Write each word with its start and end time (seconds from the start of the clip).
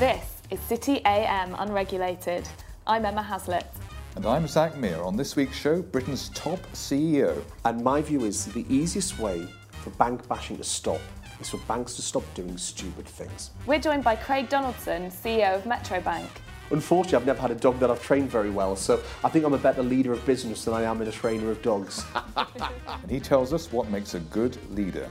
This 0.00 0.42
is 0.50 0.58
City 0.58 1.00
AM 1.04 1.54
Unregulated. 1.56 2.48
I'm 2.84 3.04
Emma 3.04 3.22
Haslett. 3.22 3.68
And 4.16 4.26
I'm 4.26 4.48
Zach 4.48 4.76
Meir 4.76 5.00
on 5.00 5.16
this 5.16 5.36
week's 5.36 5.56
show, 5.56 5.82
Britain's 5.82 6.30
top 6.30 6.58
CEO. 6.72 7.40
And 7.64 7.80
my 7.80 8.02
view 8.02 8.24
is 8.24 8.46
the 8.46 8.66
easiest 8.68 9.20
way 9.20 9.46
for 9.70 9.90
bank 9.90 10.26
bashing 10.26 10.56
to 10.56 10.64
stop 10.64 11.00
is 11.38 11.48
for 11.48 11.58
banks 11.68 11.94
to 11.94 12.02
stop 12.02 12.24
doing 12.34 12.58
stupid 12.58 13.06
things. 13.06 13.52
We're 13.66 13.78
joined 13.78 14.02
by 14.02 14.16
Craig 14.16 14.48
Donaldson, 14.48 15.12
CEO 15.12 15.54
of 15.54 15.64
Metro 15.64 16.00
Bank. 16.00 16.28
Unfortunately, 16.72 17.18
I've 17.18 17.26
never 17.26 17.40
had 17.40 17.52
a 17.52 17.54
dog 17.54 17.78
that 17.78 17.88
I've 17.88 18.02
trained 18.02 18.28
very 18.28 18.50
well, 18.50 18.74
so 18.74 19.00
I 19.22 19.28
think 19.28 19.44
I'm 19.44 19.54
a 19.54 19.58
better 19.58 19.84
leader 19.84 20.12
of 20.12 20.26
business 20.26 20.64
than 20.64 20.74
I 20.74 20.82
am 20.82 21.02
in 21.02 21.06
a 21.08 21.12
trainer 21.12 21.52
of 21.52 21.62
dogs. 21.62 22.04
and 22.36 23.08
he 23.08 23.20
tells 23.20 23.52
us 23.52 23.70
what 23.70 23.88
makes 23.90 24.14
a 24.14 24.20
good 24.20 24.58
leader. 24.74 25.08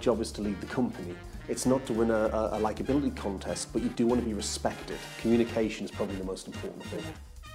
job 0.00 0.20
is 0.20 0.32
to 0.32 0.42
lead 0.42 0.60
the 0.60 0.66
company. 0.66 1.14
It's 1.50 1.66
not 1.66 1.84
to 1.86 1.92
win 1.92 2.12
a, 2.12 2.14
a, 2.14 2.58
a 2.58 2.60
likability 2.60 3.14
contest, 3.16 3.72
but 3.72 3.82
you 3.82 3.88
do 3.88 4.06
want 4.06 4.20
to 4.20 4.24
be 4.24 4.34
respected. 4.34 4.96
Communication 5.20 5.84
is 5.84 5.90
probably 5.90 6.14
the 6.14 6.22
most 6.22 6.46
important 6.46 6.80
thing. 6.84 7.02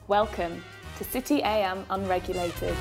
Welcome 0.09 0.62
to 0.98 1.05
City 1.05 1.41
AM 1.41 1.86
Unregulated. 1.90 2.76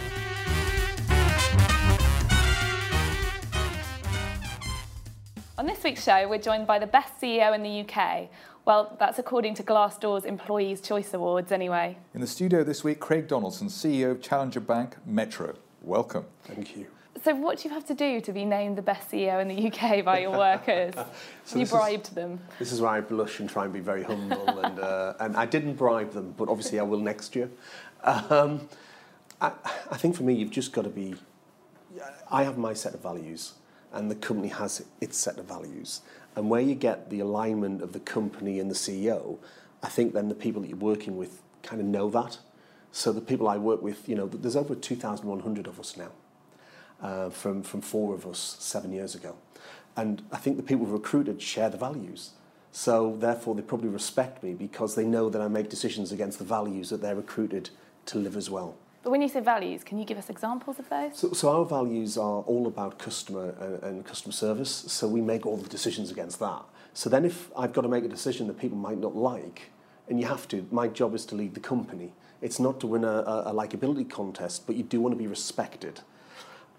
On 5.56 5.66
this 5.66 5.84
week's 5.84 6.02
show, 6.02 6.28
we're 6.28 6.36
joined 6.36 6.66
by 6.66 6.80
the 6.80 6.88
best 6.88 7.20
CEO 7.20 7.54
in 7.54 7.62
the 7.62 7.82
UK. 7.82 8.28
Well, 8.64 8.96
that's 8.98 9.20
according 9.20 9.54
to 9.54 9.62
Glassdoor's 9.62 10.24
Employees' 10.24 10.80
Choice 10.80 11.14
Awards, 11.14 11.52
anyway. 11.52 11.96
In 12.14 12.22
the 12.22 12.26
studio 12.26 12.64
this 12.64 12.82
week, 12.82 12.98
Craig 12.98 13.28
Donaldson, 13.28 13.68
CEO 13.68 14.10
of 14.10 14.20
Challenger 14.20 14.58
Bank 14.58 14.96
Metro. 15.06 15.54
Welcome. 15.80 16.24
Thank 16.42 16.76
you. 16.76 16.88
So, 17.22 17.34
what 17.34 17.58
do 17.58 17.68
you 17.68 17.74
have 17.74 17.86
to 17.86 17.94
do 17.94 18.20
to 18.20 18.32
be 18.32 18.44
named 18.44 18.76
the 18.76 18.82
best 18.82 19.10
CEO 19.10 19.40
in 19.40 19.48
the 19.48 19.68
UK 19.68 20.04
by 20.04 20.20
your 20.20 20.32
workers? 20.36 20.94
So 21.46 21.56
you 21.56 21.64
this 21.64 21.68
is- 21.68 21.70
bribed 21.70 22.14
them. 22.14 22.40
This 22.58 22.72
is 22.72 22.80
where 22.80 22.90
I 22.90 23.00
blush 23.02 23.38
and 23.38 23.48
try 23.48 23.64
and 23.64 23.72
be 23.72 23.80
very 23.80 24.02
humble, 24.02 24.60
and, 24.60 24.78
uh, 24.80 25.12
and 25.20 25.36
I 25.36 25.44
didn't 25.44 25.74
bribe 25.74 26.12
them, 26.12 26.34
but 26.36 26.48
obviously 26.48 26.80
I 26.80 26.82
will 26.82 27.00
next 27.00 27.36
year. 27.36 27.50
Um, 28.02 28.68
I, 29.40 29.52
I 29.90 29.96
think 29.98 30.16
for 30.16 30.22
me, 30.22 30.34
you've 30.34 30.50
just 30.50 30.72
got 30.72 30.82
to 30.84 30.90
be. 30.90 31.14
I 32.30 32.42
have 32.44 32.56
my 32.56 32.72
set 32.72 32.94
of 32.94 33.00
values, 33.02 33.52
and 33.92 34.10
the 34.10 34.14
company 34.14 34.48
has 34.48 34.84
its 35.00 35.18
set 35.18 35.38
of 35.38 35.44
values. 35.44 36.00
And 36.34 36.50
where 36.50 36.62
you 36.62 36.74
get 36.74 37.10
the 37.10 37.20
alignment 37.20 37.82
of 37.82 37.92
the 37.92 38.00
company 38.00 38.58
and 38.58 38.70
the 38.70 38.74
CEO, 38.74 39.38
I 39.82 39.88
think 39.88 40.14
then 40.14 40.28
the 40.28 40.34
people 40.34 40.62
that 40.62 40.68
you're 40.68 40.78
working 40.78 41.16
with 41.16 41.42
kind 41.62 41.80
of 41.80 41.86
know 41.86 42.10
that. 42.10 42.38
So 42.90 43.12
the 43.12 43.20
people 43.20 43.48
I 43.48 43.58
work 43.58 43.82
with, 43.82 44.08
you 44.08 44.16
know, 44.16 44.26
there's 44.26 44.56
over 44.56 44.74
2,100 44.74 45.66
of 45.66 45.78
us 45.78 45.96
now 45.96 46.10
uh, 47.00 47.30
from, 47.30 47.62
from 47.62 47.80
four 47.80 48.14
of 48.14 48.26
us 48.26 48.56
seven 48.58 48.92
years 48.92 49.14
ago. 49.14 49.36
And 49.96 50.22
I 50.32 50.38
think 50.38 50.56
the 50.56 50.62
people 50.62 50.86
recruited 50.86 51.40
share 51.40 51.70
the 51.70 51.76
values. 51.76 52.30
So 52.72 53.16
therefore, 53.16 53.54
they 53.54 53.62
probably 53.62 53.88
respect 53.88 54.42
me 54.42 54.52
because 54.54 54.96
they 54.96 55.04
know 55.04 55.30
that 55.30 55.40
I 55.40 55.46
make 55.46 55.68
decisions 55.68 56.10
against 56.10 56.38
the 56.38 56.44
values 56.44 56.90
that 56.90 57.00
they're 57.00 57.14
recruited 57.14 57.70
to 58.06 58.18
live 58.18 58.36
as 58.36 58.50
well. 58.50 58.74
But 59.04 59.10
when 59.10 59.22
you 59.22 59.28
say 59.28 59.40
values, 59.40 59.84
can 59.84 59.98
you 59.98 60.04
give 60.04 60.18
us 60.18 60.30
examples 60.30 60.78
of 60.78 60.88
those? 60.88 61.16
So, 61.16 61.32
so 61.32 61.56
our 61.56 61.64
values 61.64 62.16
are 62.16 62.40
all 62.42 62.66
about 62.66 62.98
customer 62.98 63.54
and, 63.60 63.82
and 63.82 64.04
customer 64.04 64.32
service. 64.32 64.70
So 64.70 65.06
we 65.06 65.20
make 65.20 65.46
all 65.46 65.58
the 65.58 65.68
decisions 65.68 66.10
against 66.10 66.40
that. 66.40 66.62
So 66.94 67.10
then, 67.10 67.24
if 67.24 67.50
I've 67.56 67.72
got 67.72 67.82
to 67.82 67.88
make 67.88 68.04
a 68.04 68.08
decision 68.08 68.46
that 68.46 68.58
people 68.58 68.78
might 68.78 68.98
not 68.98 69.14
like, 69.14 69.70
and 70.08 70.18
you 70.18 70.26
have 70.26 70.48
to, 70.48 70.66
my 70.70 70.88
job 70.88 71.14
is 71.14 71.26
to 71.26 71.34
lead 71.34 71.54
the 71.54 71.60
company. 71.60 72.12
It's 72.40 72.58
not 72.58 72.80
to 72.80 72.86
win 72.86 73.04
a, 73.04 73.08
a, 73.08 73.42
a 73.46 73.54
likability 73.54 74.08
contest, 74.08 74.66
but 74.66 74.74
you 74.76 74.82
do 74.82 75.00
want 75.00 75.12
to 75.12 75.18
be 75.18 75.26
respected. 75.26 76.00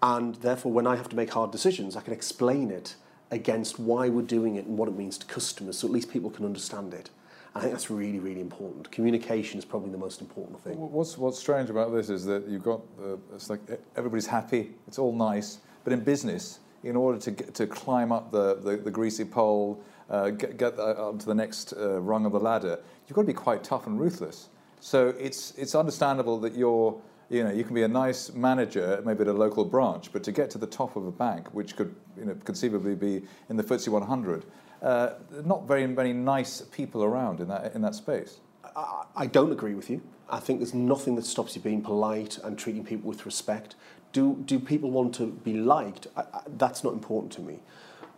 And 0.02 0.34
therefore, 0.36 0.72
when 0.72 0.86
I 0.86 0.96
have 0.96 1.08
to 1.08 1.16
make 1.16 1.30
hard 1.30 1.50
decisions, 1.50 1.96
I 1.96 2.00
can 2.00 2.12
explain 2.12 2.70
it 2.70 2.96
against 3.30 3.78
why 3.78 4.08
we're 4.08 4.22
doing 4.22 4.56
it 4.56 4.66
and 4.66 4.78
what 4.78 4.88
it 4.88 4.96
means 4.96 5.18
to 5.18 5.26
customers, 5.26 5.78
so 5.78 5.86
at 5.86 5.92
least 5.92 6.10
people 6.10 6.30
can 6.30 6.44
understand 6.44 6.94
it. 6.94 7.10
I 7.54 7.60
think 7.60 7.72
that's 7.72 7.90
really, 7.90 8.18
really 8.18 8.40
important. 8.40 8.90
Communication 8.92 9.58
is 9.58 9.64
probably 9.64 9.90
the 9.90 9.98
most 9.98 10.20
important 10.20 10.62
thing. 10.62 10.74
What's, 10.74 11.16
what's 11.16 11.38
strange 11.38 11.70
about 11.70 11.92
this 11.92 12.10
is 12.10 12.24
that 12.26 12.46
you've 12.46 12.62
got, 12.62 12.82
uh, 13.02 13.16
it's 13.34 13.48
like 13.48 13.60
everybody's 13.96 14.26
happy, 14.26 14.74
it's 14.86 14.98
all 14.98 15.14
nice, 15.14 15.58
but 15.82 15.92
in 15.92 16.00
business, 16.00 16.60
in 16.84 16.94
order 16.94 17.18
to, 17.18 17.30
get, 17.30 17.54
to 17.54 17.66
climb 17.66 18.12
up 18.12 18.30
the, 18.30 18.56
the, 18.56 18.76
the 18.76 18.90
greasy 18.90 19.24
pole, 19.24 19.82
uh, 20.10 20.30
get, 20.30 20.58
get 20.58 20.78
uh, 20.78 21.08
onto 21.08 21.24
the 21.24 21.34
next 21.34 21.72
uh, 21.72 21.98
rung 22.00 22.26
of 22.26 22.32
the 22.32 22.38
ladder, 22.38 22.78
you've 23.08 23.16
got 23.16 23.22
to 23.22 23.26
be 23.26 23.32
quite 23.32 23.64
tough 23.64 23.86
and 23.86 23.98
ruthless. 23.98 24.50
So 24.80 25.14
it's, 25.18 25.52
it's 25.56 25.74
understandable 25.74 26.38
that 26.40 26.54
you're, 26.54 26.94
you 27.28 27.42
know, 27.42 27.50
you 27.50 27.64
can 27.64 27.74
be 27.74 27.82
a 27.82 27.88
nice 27.88 28.32
manager, 28.32 29.02
maybe 29.04 29.22
at 29.22 29.28
a 29.28 29.32
local 29.32 29.64
branch, 29.64 30.12
but 30.12 30.22
to 30.24 30.32
get 30.32 30.50
to 30.50 30.58
the 30.58 30.66
top 30.66 30.96
of 30.96 31.06
a 31.06 31.12
bank, 31.12 31.48
which 31.52 31.76
could 31.76 31.94
you 32.16 32.24
know, 32.24 32.36
conceivably 32.44 32.94
be 32.94 33.22
in 33.48 33.56
the 33.56 33.64
FTSE 33.64 33.88
100, 33.88 34.44
uh, 34.82 35.10
not 35.44 35.66
very 35.66 35.86
many 35.86 36.12
nice 36.12 36.60
people 36.60 37.02
around 37.02 37.40
in 37.40 37.48
that, 37.48 37.74
in 37.74 37.82
that 37.82 37.94
space. 37.94 38.40
I, 38.76 39.04
I 39.16 39.26
don't 39.26 39.50
agree 39.50 39.74
with 39.74 39.90
you. 39.90 40.02
I 40.28 40.40
think 40.40 40.60
there's 40.60 40.74
nothing 40.74 41.16
that 41.16 41.24
stops 41.24 41.56
you 41.56 41.62
being 41.62 41.82
polite 41.82 42.38
and 42.38 42.58
treating 42.58 42.84
people 42.84 43.08
with 43.08 43.26
respect. 43.26 43.74
Do, 44.12 44.42
do 44.44 44.58
people 44.58 44.90
want 44.90 45.14
to 45.16 45.26
be 45.26 45.54
liked? 45.54 46.06
I, 46.16 46.22
I, 46.32 46.40
that's 46.56 46.84
not 46.84 46.92
important 46.92 47.32
to 47.34 47.40
me. 47.40 47.60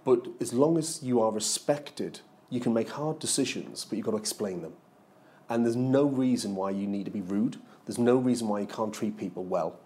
But 0.04 0.26
as 0.40 0.52
long 0.52 0.78
as 0.78 1.02
you 1.02 1.20
are 1.20 1.30
respected, 1.30 2.20
you 2.50 2.60
can 2.60 2.72
make 2.72 2.90
hard 2.90 3.18
decisions, 3.18 3.84
but 3.84 3.96
you've 3.96 4.06
got 4.06 4.12
to 4.12 4.18
explain 4.18 4.62
them. 4.62 4.74
And 5.48 5.64
there's 5.64 5.76
no 5.76 6.04
reason 6.04 6.54
why 6.54 6.70
you 6.70 6.86
need 6.86 7.04
to 7.04 7.10
be 7.10 7.20
rude. 7.20 7.58
There's 7.88 7.98
no 7.98 8.16
reason 8.16 8.48
why 8.48 8.60
you 8.60 8.66
can't 8.66 8.92
treat 8.92 9.16
people 9.16 9.44
well. 9.44 9.80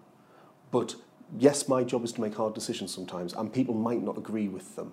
But 0.71 0.95
yes, 1.39 1.69
my 1.69 1.85
job 1.85 2.03
is 2.03 2.11
to 2.13 2.21
make 2.21 2.35
hard 2.35 2.53
decisions 2.53 2.93
sometimes, 2.93 3.33
and 3.33 3.51
people 3.51 3.73
might 3.73 4.03
not 4.03 4.17
agree 4.17 4.49
with 4.49 4.75
them. 4.75 4.91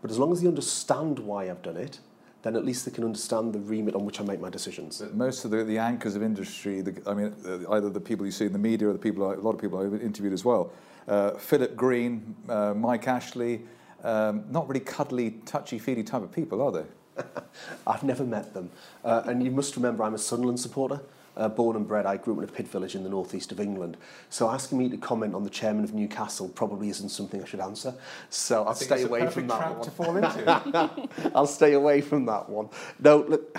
But 0.00 0.12
as 0.12 0.18
long 0.18 0.30
as 0.30 0.42
they 0.42 0.48
understand 0.48 1.18
why 1.18 1.50
I've 1.50 1.60
done 1.62 1.76
it, 1.76 1.98
then 2.42 2.54
at 2.54 2.64
least 2.64 2.84
they 2.84 2.92
can 2.92 3.02
understand 3.02 3.52
the 3.52 3.58
remit 3.58 3.96
on 3.96 4.04
which 4.04 4.20
I 4.20 4.22
make 4.22 4.40
my 4.40 4.48
decisions. 4.48 5.02
Most 5.12 5.44
of 5.44 5.50
the, 5.50 5.64
the 5.64 5.76
anchors 5.78 6.14
of 6.14 6.22
industry, 6.22 6.82
the, 6.82 7.02
I 7.04 7.14
mean, 7.14 7.34
either 7.68 7.90
the 7.90 8.00
people 8.00 8.24
you 8.26 8.32
see 8.32 8.46
in 8.46 8.52
the 8.52 8.58
media 8.60 8.88
or 8.88 8.92
the 8.92 8.98
people, 8.98 9.28
I- 9.28 9.34
a 9.34 9.40
lot 9.40 9.54
of 9.56 9.60
people 9.60 9.80
I've 9.80 10.00
interviewed 10.00 10.32
as 10.32 10.44
well, 10.44 10.70
uh, 11.08 11.32
Philip 11.32 11.74
Green, 11.74 12.36
uh, 12.48 12.74
Mike 12.74 13.08
Ashley, 13.08 13.62
um, 14.04 14.44
not 14.50 14.68
really 14.68 14.80
cuddly, 14.80 15.32
touchy-feely 15.46 16.04
type 16.04 16.22
of 16.22 16.30
people, 16.30 16.62
are 16.62 16.70
they? 16.70 16.84
I've 17.88 18.04
never 18.04 18.22
met 18.24 18.54
them. 18.54 18.70
Uh, 19.04 19.22
and 19.26 19.42
you 19.42 19.50
must 19.50 19.74
remember 19.74 20.04
I'm 20.04 20.14
a 20.14 20.18
Sunderland 20.18 20.60
supporter. 20.60 21.00
Uh, 21.36 21.48
born 21.48 21.76
and 21.76 21.88
bred, 21.88 22.04
I 22.04 22.18
grew 22.18 22.34
up 22.34 22.42
in 22.42 22.48
a 22.48 22.52
pit 22.52 22.68
village 22.68 22.94
in 22.94 23.04
the 23.04 23.08
northeast 23.08 23.52
of 23.52 23.60
England. 23.60 23.96
So 24.28 24.50
asking 24.50 24.78
me 24.78 24.90
to 24.90 24.98
comment 24.98 25.34
on 25.34 25.44
the 25.44 25.50
chairman 25.50 25.82
of 25.82 25.94
Newcastle 25.94 26.48
probably 26.50 26.90
isn't 26.90 27.08
something 27.08 27.42
I 27.42 27.46
should 27.46 27.60
answer. 27.60 27.94
So 28.28 28.64
I'll 28.64 28.74
stay 28.74 29.02
away 29.02 29.26
from 29.28 29.46
that 29.46 29.74
one. 29.74 29.82
to 29.82 29.90
fall 29.90 30.16
into. 30.16 31.08
I'll 31.34 31.46
stay 31.46 31.72
away 31.72 32.02
from 32.02 32.26
that 32.26 32.50
one. 32.50 32.68
No, 33.00 33.18
look, 33.18 33.58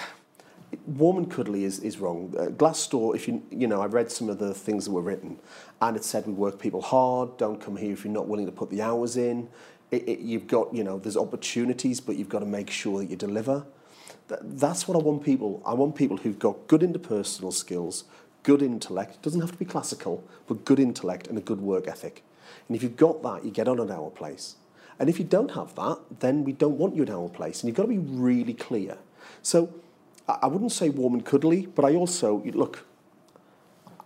warm 0.86 1.18
and 1.18 1.32
cuddly 1.32 1.64
is, 1.64 1.80
is 1.80 1.98
wrong. 1.98 2.34
Uh, 2.38 2.46
Glassdoor, 2.46 3.16
if 3.16 3.28
you, 3.28 3.42
you 3.50 3.68
know, 3.68 3.82
I 3.82 3.86
read 3.86 4.12
some 4.12 4.30
of 4.30 4.40
the 4.40 4.54
things 4.54 4.86
that 4.86 4.92
were 4.92 5.02
written, 5.02 5.40
and 5.82 5.98
it 5.98 6.04
said 6.04 6.26
we 6.28 6.34
work 6.34 6.60
people 6.60 6.82
hard, 6.82 7.38
don't 7.38 7.60
come 7.60 7.76
here 7.76 7.94
if 7.94 8.04
you're 8.04 8.14
not 8.14 8.28
willing 8.28 8.46
to 8.46 8.52
put 8.52 8.70
the 8.70 8.82
hours 8.82 9.18
in. 9.18 9.50
It, 9.92 10.08
it, 10.08 10.20
you've 10.20 10.48
got, 10.48 10.74
you 10.74 10.84
know, 10.84 10.98
there's 11.00 11.18
opportunities, 11.18 12.00
but 12.00 12.16
you've 12.16 12.30
got 12.30 12.40
to 12.40 12.46
make 12.46 12.70
sure 12.70 13.00
that 13.00 13.10
you 13.10 13.16
deliver. 13.16 13.66
Th- 14.30 14.42
that's 14.44 14.88
what 14.88 14.96
I 14.96 15.02
want 15.02 15.24
people. 15.24 15.62
I 15.66 15.74
want 15.74 15.96
people 15.96 16.18
who've 16.18 16.40
got 16.40 16.68
good 16.68 16.82
interpersonal 16.82 17.54
skills, 17.54 18.06
good 18.44 18.62
intellect. 18.62 19.16
It 19.16 19.22
doesn't 19.22 19.42
have 19.42 19.52
to 19.52 19.58
be 19.58 19.66
classical, 19.66 20.24
but 20.48 20.66
good 20.66 20.80
intellect 20.80 21.28
and 21.28 21.38
a 21.38 21.42
good 21.42 21.62
work 21.62 21.88
ethic. 21.88 22.24
And 22.68 22.76
if 22.76 22.84
you've 22.84 22.98
got 22.98 23.24
that, 23.24 23.44
you 23.44 23.52
get 23.52 23.68
on 23.68 23.80
at 23.80 23.92
our 23.92 24.10
place. 24.10 24.56
And 25.00 25.10
if 25.10 25.18
you 25.20 25.26
don't 25.26 25.52
have 25.52 25.76
that, 25.76 25.98
then 26.20 26.44
we 26.44 26.54
don't 26.54 26.78
want 26.78 26.96
you 26.96 27.04
in 27.04 27.10
our 27.10 27.30
place. 27.30 27.62
And 27.62 27.68
you've 27.68 27.76
got 27.76 27.84
to 27.84 27.90
be 27.90 27.98
really 27.98 28.54
clear. 28.54 28.98
So 29.42 29.74
I 30.28 30.48
wouldn't 30.48 30.72
say 30.72 30.90
warm 30.90 31.14
and 31.16 31.26
cuddly, 31.26 31.66
but 31.66 31.84
I 31.84 31.96
also, 31.96 32.42
look, 32.54 32.86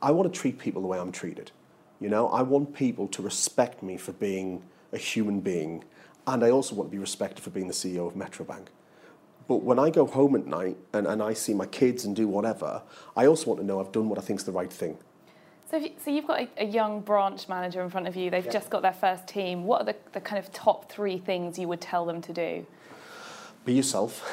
I 0.01 0.11
want 0.11 0.31
to 0.31 0.39
treat 0.39 0.57
people 0.57 0.81
the 0.81 0.87
way 0.87 0.99
I'm 0.99 1.11
treated. 1.11 1.51
You 1.99 2.09
know, 2.09 2.27
I 2.29 2.41
want 2.41 2.73
people 2.73 3.07
to 3.09 3.21
respect 3.21 3.83
me 3.83 3.97
for 3.97 4.13
being 4.13 4.63
a 4.93 4.97
human 4.97 5.39
being, 5.39 5.83
and 6.25 6.43
I 6.43 6.49
also 6.49 6.75
want 6.75 6.89
to 6.89 6.91
be 6.91 6.99
respected 6.99 7.43
for 7.43 7.49
being 7.49 7.67
the 7.67 7.73
CEO 7.73 8.07
of 8.07 8.15
Metro 8.15 8.45
Bank. 8.45 8.69
But 9.47 9.63
when 9.63 9.79
I 9.79 9.89
go 9.89 10.05
home 10.05 10.35
at 10.35 10.45
night 10.45 10.77
and, 10.93 11.07
and 11.07 11.23
I 11.23 11.33
see 11.33 11.53
my 11.53 11.65
kids 11.65 12.03
and 12.05 12.15
do 12.15 12.27
whatever, 12.27 12.81
I 13.15 13.25
also 13.27 13.47
want 13.47 13.61
to 13.61 13.65
know 13.65 13.79
I've 13.79 13.91
done 13.91 14.09
what 14.09 14.19
I 14.19 14.21
think 14.21 14.39
is 14.39 14.45
the 14.45 14.51
right 14.51 14.71
thing. 14.71 14.97
So, 15.69 15.77
if 15.77 15.83
you, 15.83 15.91
so 16.03 16.11
you've 16.11 16.27
got 16.27 16.41
a, 16.41 16.49
a 16.57 16.65
young 16.65 17.01
branch 17.01 17.49
manager 17.49 17.81
in 17.81 17.89
front 17.89 18.07
of 18.07 18.15
you. 18.15 18.29
They've 18.29 18.45
Yeah. 18.45 18.51
just 18.51 18.69
got 18.69 18.81
their 18.81 18.93
first 18.93 19.27
team. 19.27 19.65
What 19.65 19.81
are 19.81 19.85
the, 19.85 19.95
the 20.13 20.21
kind 20.21 20.39
of 20.39 20.51
top 20.53 20.89
three 20.89 21.17
things 21.17 21.59
you 21.59 21.67
would 21.67 21.81
tell 21.81 22.05
them 22.05 22.21
to 22.21 22.33
do? 22.33 22.65
Be 23.65 23.73
yourself. 23.73 24.23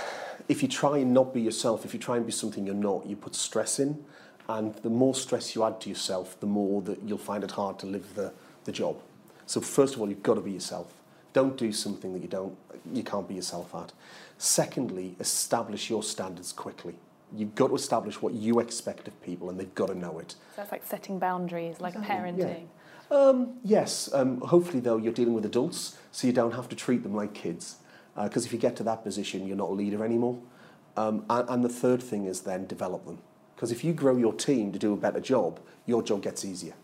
If 0.48 0.62
you 0.62 0.68
try 0.68 0.98
and 0.98 1.12
not 1.12 1.32
be 1.34 1.40
yourself, 1.40 1.84
if 1.84 1.92
you 1.94 1.98
try 2.00 2.16
and 2.16 2.26
be 2.26 2.32
something 2.32 2.66
you're 2.66 2.74
not, 2.74 3.06
you 3.06 3.16
put 3.16 3.34
stress 3.34 3.78
in. 3.78 4.04
And 4.48 4.74
the 4.76 4.90
more 4.90 5.14
stress 5.14 5.54
you 5.56 5.64
add 5.64 5.80
to 5.82 5.88
yourself, 5.88 6.38
the 6.38 6.46
more 6.46 6.82
that 6.82 7.02
you'll 7.02 7.18
find 7.18 7.42
it 7.42 7.52
hard 7.52 7.78
to 7.80 7.86
live 7.86 8.14
the, 8.14 8.32
the 8.64 8.72
job. 8.72 9.00
So 9.46 9.60
first 9.60 9.94
of 9.94 10.00
all, 10.00 10.08
you've 10.08 10.22
got 10.22 10.34
to 10.34 10.40
be 10.40 10.52
yourself. 10.52 10.92
Don't 11.34 11.58
do 11.58 11.70
something 11.72 12.14
that 12.14 12.22
you 12.22 12.28
don't 12.28 12.56
you 12.92 13.02
can't 13.02 13.28
be 13.28 13.34
yourself 13.34 13.74
at. 13.74 13.92
Secondly, 14.38 15.16
establish 15.20 15.90
your 15.90 16.02
standards 16.02 16.52
quickly. 16.52 16.94
You've 17.36 17.54
got 17.54 17.68
to 17.68 17.74
establish 17.74 18.22
what 18.22 18.32
you 18.32 18.60
expect 18.60 19.08
of 19.08 19.22
people, 19.22 19.50
and 19.50 19.58
they've 19.58 19.74
got 19.74 19.88
to 19.88 19.94
know 19.94 20.18
it. 20.18 20.32
So 20.32 20.36
that's 20.56 20.72
like 20.72 20.86
setting 20.86 21.18
boundaries, 21.18 21.80
like 21.80 21.94
parenting. 21.94 22.66
Um, 23.10 23.58
yes, 23.62 24.08
um, 24.14 24.40
hopefully 24.40 24.80
though 24.80 24.96
you're 24.96 25.12
dealing 25.12 25.34
with 25.34 25.44
adults, 25.44 25.98
so 26.12 26.26
you 26.26 26.32
don't 26.32 26.52
have 26.52 26.68
to 26.70 26.76
treat 26.76 27.02
them 27.02 27.14
like 27.14 27.34
kids. 27.34 27.76
Because 28.16 28.46
if 28.46 28.52
you 28.52 28.58
get 28.58 28.76
to 28.76 28.84
that 28.84 29.02
position, 29.02 29.46
you're 29.46 29.56
not 29.56 29.70
a 29.70 29.72
leader 29.72 30.04
anymore. 30.04 30.38
Um, 30.96 31.24
and, 31.28 31.48
and 31.50 31.64
the 31.64 31.68
third 31.68 32.02
thing 32.02 32.26
is 32.26 32.42
then 32.42 32.66
develop 32.66 33.04
them. 33.06 33.18
Because 33.56 33.72
if 33.72 33.82
you 33.82 33.92
grow 33.92 34.16
your 34.16 34.32
team 34.32 34.70
to 34.72 34.78
do 34.78 34.92
a 34.92 34.96
better 34.96 35.20
job, 35.20 35.58
your 35.86 36.02
job 36.02 36.22
gets 36.22 36.44
easier. 36.44 36.74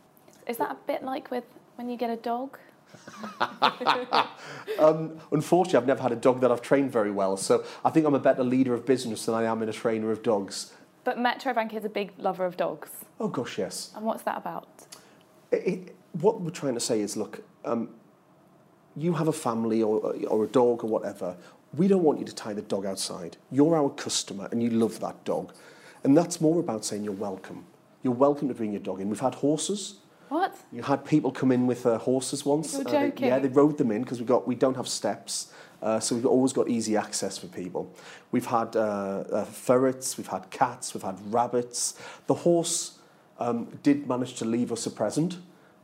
Is 0.48 0.56
that 0.56 0.72
a 0.72 0.76
bit 0.86 1.04
like 1.04 1.30
with 1.30 1.44
when 1.76 1.88
you 1.88 1.96
get 1.96 2.10
a 2.10 2.16
dog? 2.16 2.58
Um, 4.78 5.20
unfortunately, 5.30 5.78
I've 5.78 5.86
never 5.86 6.02
had 6.02 6.12
a 6.12 6.16
dog 6.16 6.40
that 6.40 6.50
I've 6.50 6.62
trained 6.62 6.90
very 6.90 7.10
well, 7.10 7.36
so 7.36 7.64
I 7.84 7.90
think 7.90 8.06
I'm 8.06 8.14
a 8.14 8.20
better 8.20 8.42
leader 8.42 8.72
of 8.72 8.86
business 8.86 9.26
than 9.26 9.34
I 9.34 9.44
am 9.44 9.62
in 9.62 9.68
a 9.68 9.72
trainer 9.72 10.10
of 10.10 10.22
dogs. 10.22 10.72
But 11.04 11.18
Metrobank 11.18 11.74
is 11.74 11.84
a 11.84 11.88
big 11.90 12.12
lover 12.16 12.46
of 12.46 12.56
dogs. 12.56 12.90
Oh 13.18 13.28
gosh, 13.28 13.58
yes. 13.58 13.90
And 13.94 14.04
what's 14.06 14.22
that 14.22 14.38
about? 14.38 14.68
It, 15.50 15.66
it, 15.66 15.96
what 16.12 16.40
we're 16.40 16.50
trying 16.50 16.74
to 16.74 16.80
say 16.80 17.00
is, 17.00 17.16
look, 17.16 17.42
um, 17.64 17.90
you 18.96 19.12
have 19.14 19.28
a 19.28 19.32
family 19.32 19.82
or, 19.82 20.14
or 20.28 20.44
a 20.44 20.48
dog 20.48 20.84
or 20.84 20.88
whatever. 20.88 21.36
We 21.76 21.88
don't 21.88 22.02
want 22.02 22.18
you 22.18 22.24
to 22.24 22.34
tie 22.34 22.52
the 22.52 22.62
dog 22.62 22.84
outside. 22.84 23.36
You're 23.50 23.76
our 23.76 23.90
customer 23.90 24.48
and 24.50 24.62
you 24.62 24.70
love 24.70 25.00
that 25.00 25.24
dog. 25.24 25.52
And 26.04 26.16
that's 26.16 26.40
more 26.40 26.58
about 26.58 26.84
saying 26.84 27.04
you're 27.04 27.12
welcome. 27.12 27.64
You're 28.02 28.14
welcome 28.14 28.48
to 28.48 28.54
bring 28.54 28.72
your 28.72 28.80
dog 28.80 29.00
in. 29.00 29.08
We've 29.08 29.20
had 29.20 29.36
horses. 29.36 29.99
What? 30.30 30.54
You 30.72 30.82
had 30.82 31.04
people 31.04 31.30
come 31.32 31.50
in 31.52 31.66
with 31.66 31.84
uh, 31.84 31.98
horses 31.98 32.44
once. 32.46 32.72
You're 32.72 32.82
Uh, 32.88 32.90
they- 32.90 33.08
joking. 33.10 33.26
yeah, 33.28 33.38
they 33.40 33.48
rode 33.48 33.76
them 33.78 33.90
in 33.90 34.02
because 34.02 34.20
we 34.20 34.24
got 34.26 34.46
we 34.46 34.54
don't 34.54 34.76
have 34.76 34.88
steps, 34.88 35.52
uh, 35.82 35.98
so 36.00 36.14
we've 36.14 36.24
always 36.26 36.52
got 36.52 36.68
easy 36.68 36.96
access 36.96 37.36
for 37.38 37.48
people. 37.48 37.82
We've 38.32 38.46
had 38.46 38.76
uh, 38.76 38.80
uh, 38.80 39.44
ferrets, 39.44 40.16
we've 40.16 40.28
had 40.30 40.48
cats, 40.50 40.94
we've 40.94 41.02
had 41.02 41.18
rabbits. 41.32 41.94
The 42.26 42.34
horse 42.34 42.98
um, 43.38 43.66
did 43.82 44.06
manage 44.06 44.34
to 44.34 44.44
leave 44.44 44.70
us 44.72 44.86
a 44.86 44.90
present, 44.90 45.38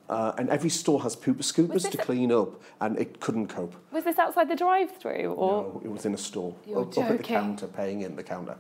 uh, 0.09 0.33
and 0.39 0.49
every 0.49 0.71
store 0.71 1.03
has 1.03 1.17
pooper 1.17 1.43
scoopers 1.43 1.91
to 1.91 1.99
clean 1.99 2.31
up, 2.31 2.51
and 2.81 2.97
it 2.99 3.19
couldn't 3.21 3.49
cope. 3.49 3.75
Was 3.93 4.05
this 4.05 4.19
outside 4.19 4.49
the 4.49 4.55
drive-through 4.57 5.33
or? 5.37 5.51
No, 5.63 5.81
it 5.85 5.91
was 5.91 6.07
in 6.07 6.15
a 6.15 6.19
store, 6.19 6.55
You're 6.67 6.83
up, 6.83 6.97
up 6.99 7.11
at 7.11 7.17
the 7.19 7.23
counter, 7.25 7.67
paying 7.67 8.03
in 8.03 8.15
the 8.15 8.23
counter. 8.23 8.57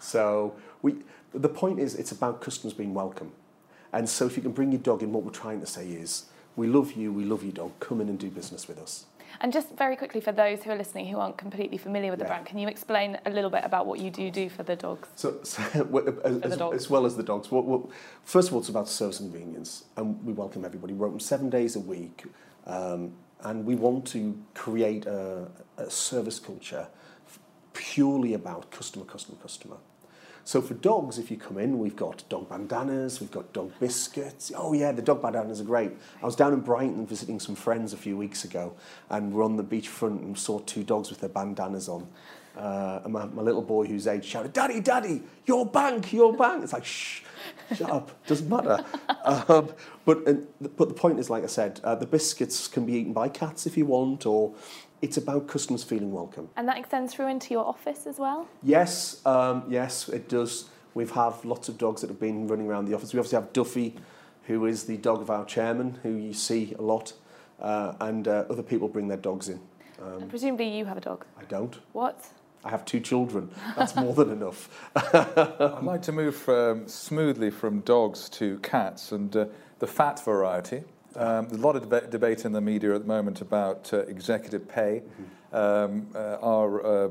So 0.00 0.54
we, 0.82 0.96
the 1.32 1.48
point 1.48 1.78
is, 1.80 1.94
it's 1.94 2.12
about 2.12 2.40
customers 2.42 2.74
being 2.74 2.92
welcome. 2.94 3.32
And 3.92 4.08
so 4.08 4.26
if 4.26 4.36
you 4.36 4.42
can 4.42 4.52
bring 4.52 4.72
your 4.72 4.80
dog 4.80 5.02
in, 5.02 5.12
what 5.12 5.24
we're 5.24 5.30
trying 5.30 5.60
to 5.60 5.66
say 5.66 5.88
is, 5.88 6.26
we 6.56 6.66
love 6.66 6.92
you, 6.92 7.12
we 7.12 7.24
love 7.24 7.42
your 7.42 7.52
dog, 7.52 7.72
come 7.80 8.00
in 8.00 8.08
and 8.08 8.18
do 8.18 8.28
business 8.30 8.68
with 8.68 8.78
us. 8.78 9.06
And 9.40 9.52
just 9.52 9.70
very 9.76 9.94
quickly 9.94 10.20
for 10.20 10.32
those 10.32 10.62
who 10.62 10.70
are 10.70 10.76
listening 10.76 11.06
who 11.06 11.18
aren't 11.18 11.36
completely 11.38 11.78
familiar 11.78 12.10
with 12.10 12.18
the 12.18 12.24
Yeah. 12.24 12.30
brand, 12.32 12.46
can 12.46 12.58
you 12.58 12.66
explain 12.66 13.18
a 13.26 13.30
little 13.30 13.50
bit 13.50 13.64
about 13.64 13.86
what 13.86 14.00
you 14.00 14.10
do 14.10 14.30
do 14.30 14.48
for 14.48 14.62
the 14.62 14.74
dogs? 14.74 15.08
So, 15.14 15.38
so 15.42 15.62
as, 15.62 15.72
the 15.72 16.40
as, 16.44 16.56
dogs. 16.56 16.76
as 16.76 16.90
well 16.90 17.06
as 17.06 17.16
the 17.16 17.22
dogs, 17.22 17.50
what, 17.50 17.64
what, 17.64 17.82
first 18.24 18.48
of 18.48 18.54
all, 18.54 18.60
it's 18.60 18.68
about 18.68 18.88
service 18.88 19.20
and 19.20 19.32
convenience, 19.32 19.84
and 19.96 20.24
we 20.24 20.32
welcome 20.32 20.64
everybody. 20.64 20.94
We're 20.94 21.06
open 21.06 21.20
seven 21.20 21.50
days 21.50 21.76
a 21.76 21.80
week, 21.80 22.24
um, 22.66 23.12
and 23.42 23.64
we 23.64 23.76
want 23.76 24.06
to 24.08 24.36
create 24.54 25.06
a, 25.06 25.46
a 25.76 25.90
service 25.90 26.40
culture 26.40 26.88
purely 27.74 28.34
about 28.34 28.70
customer, 28.72 29.04
customer, 29.04 29.38
customer. 29.40 29.76
So 30.48 30.62
for 30.62 30.72
dogs, 30.72 31.18
if 31.18 31.30
you 31.30 31.36
come 31.36 31.58
in, 31.58 31.78
we've 31.78 31.94
got 31.94 32.24
dog 32.30 32.48
bandanas, 32.48 33.20
we've 33.20 33.30
got 33.30 33.52
dog 33.52 33.70
biscuits. 33.78 34.50
Oh 34.56 34.72
yeah, 34.72 34.92
the 34.92 35.02
dog 35.02 35.20
bandanas 35.20 35.60
are 35.60 35.64
great. 35.64 35.92
I 36.22 36.24
was 36.24 36.36
down 36.36 36.54
in 36.54 36.60
Brighton 36.60 37.06
visiting 37.06 37.38
some 37.38 37.54
friends 37.54 37.92
a 37.92 37.98
few 37.98 38.16
weeks 38.16 38.44
ago, 38.44 38.72
and 39.10 39.30
we're 39.30 39.44
on 39.44 39.58
the 39.58 39.62
beachfront 39.62 40.22
and 40.22 40.38
saw 40.38 40.60
two 40.60 40.84
dogs 40.84 41.10
with 41.10 41.20
their 41.20 41.28
bandanas 41.28 41.86
on. 41.90 42.08
Uh, 42.56 43.02
and 43.04 43.12
my, 43.12 43.26
my 43.26 43.42
little 43.42 43.60
boy, 43.60 43.84
who's 43.84 44.06
eight, 44.06 44.24
shouted, 44.24 44.54
"Daddy, 44.54 44.80
Daddy, 44.80 45.22
your 45.44 45.66
bank, 45.66 46.14
your 46.14 46.34
bank!" 46.34 46.64
It's 46.64 46.72
like, 46.72 46.86
shh, 46.86 47.20
shut 47.74 47.90
up, 47.90 48.26
doesn't 48.26 48.48
matter. 48.48 48.82
Um, 49.24 49.74
but 50.06 50.26
and, 50.26 50.46
but 50.58 50.88
the 50.88 50.94
point 50.94 51.18
is, 51.18 51.28
like 51.28 51.44
I 51.44 51.48
said, 51.48 51.82
uh, 51.84 51.94
the 51.94 52.06
biscuits 52.06 52.66
can 52.66 52.86
be 52.86 52.94
eaten 52.94 53.12
by 53.12 53.28
cats 53.28 53.66
if 53.66 53.76
you 53.76 53.84
want, 53.84 54.24
or 54.24 54.54
it's 55.02 55.16
about 55.16 55.46
customers 55.46 55.84
feeling 55.84 56.12
welcome. 56.12 56.48
And 56.56 56.66
that 56.68 56.78
extends 56.78 57.14
through 57.14 57.28
into 57.28 57.54
your 57.54 57.64
office 57.64 58.06
as 58.06 58.18
well? 58.18 58.48
Yes, 58.62 59.24
um, 59.26 59.64
yes, 59.68 60.08
it 60.08 60.28
does. 60.28 60.68
We've 60.94 61.10
have 61.12 61.44
lots 61.44 61.68
of 61.68 61.78
dogs 61.78 62.00
that 62.00 62.10
have 62.10 62.20
been 62.20 62.48
running 62.48 62.66
around 62.66 62.86
the 62.86 62.94
office. 62.94 63.12
We 63.12 63.18
obviously 63.20 63.36
have 63.36 63.52
Duffy, 63.52 63.94
who 64.44 64.66
is 64.66 64.84
the 64.84 64.96
dog 64.96 65.20
of 65.20 65.30
our 65.30 65.44
chairman, 65.44 65.98
who 66.02 66.16
you 66.16 66.32
see 66.32 66.74
a 66.78 66.82
lot, 66.82 67.12
uh, 67.60 67.92
and 68.00 68.26
uh, 68.26 68.44
other 68.50 68.62
people 68.62 68.88
bring 68.88 69.08
their 69.08 69.18
dogs 69.18 69.48
in. 69.48 69.60
Um, 70.02 70.22
And 70.22 70.30
presumably 70.30 70.76
you 70.76 70.84
have 70.86 70.96
a 70.96 71.00
dog. 71.00 71.24
I 71.38 71.44
don't. 71.44 71.78
What? 71.92 72.26
I 72.64 72.70
have 72.70 72.84
two 72.84 73.00
children. 73.00 73.50
That's 73.76 73.94
more 73.94 74.14
than 74.14 74.30
enough. 74.30 74.68
I'd 74.96 75.82
like 75.82 76.02
to 76.02 76.12
move 76.12 76.48
um, 76.48 76.88
smoothly 76.88 77.50
from 77.50 77.80
dogs 77.80 78.28
to 78.30 78.58
cats 78.58 79.12
and 79.12 79.34
uh, 79.36 79.46
the 79.78 79.86
fat 79.86 80.24
variety. 80.24 80.82
Um, 81.16 81.48
there's 81.48 81.60
a 81.60 81.66
lot 81.66 81.76
of 81.76 81.88
deba- 81.88 82.10
debate 82.10 82.44
in 82.44 82.52
the 82.52 82.60
media 82.60 82.94
at 82.94 83.02
the 83.02 83.08
moment 83.08 83.40
about 83.40 83.92
uh, 83.92 83.98
executive 84.00 84.68
pay. 84.68 85.02
Um, 85.52 86.06
uh, 86.14 86.36
our, 86.42 87.06
uh, 87.06 87.10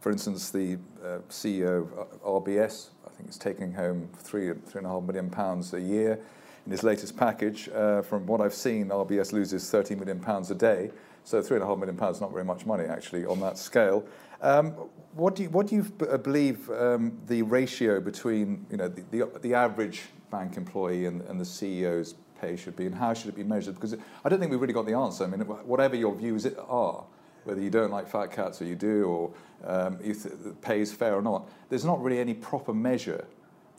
for 0.00 0.12
instance, 0.12 0.50
the 0.50 0.78
uh, 1.02 1.18
CEO 1.28 1.90
of 1.96 2.22
RBS, 2.44 2.88
I 3.06 3.10
think, 3.10 3.30
is 3.30 3.38
taking 3.38 3.72
home 3.72 4.08
three 4.14 4.52
three 4.52 4.78
and 4.78 4.86
a 4.86 4.90
half 4.90 5.02
million 5.02 5.30
pounds 5.30 5.72
a 5.72 5.80
year 5.80 6.20
in 6.66 6.72
his 6.72 6.82
latest 6.82 7.16
package. 7.16 7.68
Uh, 7.70 8.02
from 8.02 8.26
what 8.26 8.40
I've 8.40 8.54
seen, 8.54 8.88
RBS 8.88 9.32
loses 9.32 9.70
30 9.70 9.94
million 9.94 10.20
pounds 10.20 10.50
a 10.50 10.54
day. 10.54 10.90
So 11.24 11.40
three 11.42 11.56
and 11.56 11.64
a 11.64 11.66
half 11.66 11.78
million 11.78 11.96
pounds 11.96 12.18
is 12.18 12.20
not 12.20 12.30
very 12.32 12.44
much 12.44 12.66
money 12.66 12.84
actually 12.84 13.24
on 13.24 13.40
that 13.40 13.58
scale. 13.58 14.04
Um, 14.42 14.72
what 15.14 15.34
do 15.34 15.42
you, 15.42 15.50
what 15.50 15.66
do 15.66 15.76
you 15.76 15.86
uh, 16.08 16.18
believe 16.18 16.70
um, 16.70 17.18
the 17.26 17.42
ratio 17.42 18.00
between 18.00 18.66
you 18.70 18.76
know 18.76 18.88
the, 18.88 19.02
the, 19.10 19.40
the 19.40 19.54
average 19.54 20.02
bank 20.30 20.56
employee 20.56 21.06
and, 21.06 21.22
and 21.22 21.40
the 21.40 21.44
CEO's 21.44 22.14
pay 22.40 22.56
should 22.56 22.76
be, 22.76 22.86
and 22.86 22.94
how 22.94 23.14
should 23.14 23.28
it 23.28 23.36
be 23.36 23.44
measured? 23.44 23.74
Because 23.74 23.94
I 24.24 24.28
don't 24.28 24.38
think 24.38 24.50
we've 24.50 24.60
really 24.60 24.74
got 24.74 24.86
the 24.86 24.94
answer. 24.94 25.24
I 25.24 25.26
mean, 25.26 25.40
whatever 25.40 25.96
your 25.96 26.14
views 26.14 26.46
are, 26.46 27.04
whether 27.44 27.60
you 27.60 27.70
don't 27.70 27.90
like 27.90 28.08
fat 28.08 28.30
cats 28.30 28.60
or 28.60 28.64
you 28.64 28.76
do, 28.76 29.04
or 29.04 29.30
um, 29.64 29.98
you 30.02 30.14
pay 30.60 30.80
is 30.80 30.92
fair 30.92 31.14
or 31.14 31.22
not, 31.22 31.48
there's 31.68 31.84
not 31.84 32.02
really 32.02 32.18
any 32.18 32.34
proper 32.34 32.72
measure 32.74 33.26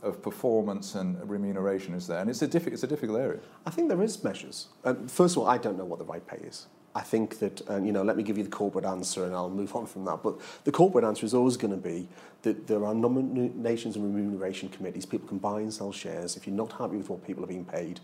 of 0.02 0.22
performance 0.22 0.96
and 0.96 1.30
remuneration, 1.30 1.94
is 1.94 2.08
there? 2.08 2.20
And 2.20 2.30
it's 2.30 2.42
a, 2.42 2.48
diffi- 2.48 2.74
it's 2.74 2.84
a 2.84 2.88
difficult 2.88 3.20
area. 3.20 3.40
I 3.66 3.70
think 3.70 3.90
there 3.90 4.02
is 4.02 4.24
measures. 4.24 4.68
Um, 4.86 5.08
first 5.08 5.36
of 5.36 5.44
all, 5.44 5.48
I 5.48 5.58
don't 5.58 5.78
know 5.78 5.86
what 5.86 6.00
the 6.00 6.06
right 6.06 6.26
pay 6.26 6.38
is. 6.38 6.68
I 6.96 7.02
think 7.02 7.40
that, 7.40 7.62
and 7.68 7.86
you 7.86 7.92
know, 7.92 8.02
let 8.02 8.18
me 8.18 8.24
give 8.24 8.38
you 8.38 8.44
the 8.44 8.50
corporate 8.50 8.86
answer 8.86 9.26
and 9.26 9.36
I'll 9.36 9.50
move 9.50 9.76
on 9.76 9.86
from 9.86 10.06
that. 10.06 10.24
But 10.24 10.40
the 10.64 10.72
corporate 10.72 11.06
answer 11.06 11.26
is 11.26 11.34
always 11.34 11.56
going 11.56 11.72
to 11.72 11.78
be 11.78 12.08
that 12.42 12.68
there 12.68 12.84
are 12.86 12.96
nominations 12.96 13.96
and 13.96 14.04
remuneration 14.04 14.70
committees. 14.70 15.06
People 15.06 15.28
can 15.28 15.38
buy 15.38 15.60
and 15.62 15.74
sell 15.74 15.92
shares. 15.92 16.36
If 16.36 16.48
you're 16.48 16.56
not 16.56 16.72
happy 16.72 16.98
with 16.98 17.10
what 17.10 17.26
people 17.26 17.44
are 17.44 17.48
being 17.48 17.66
paid, 17.66 18.00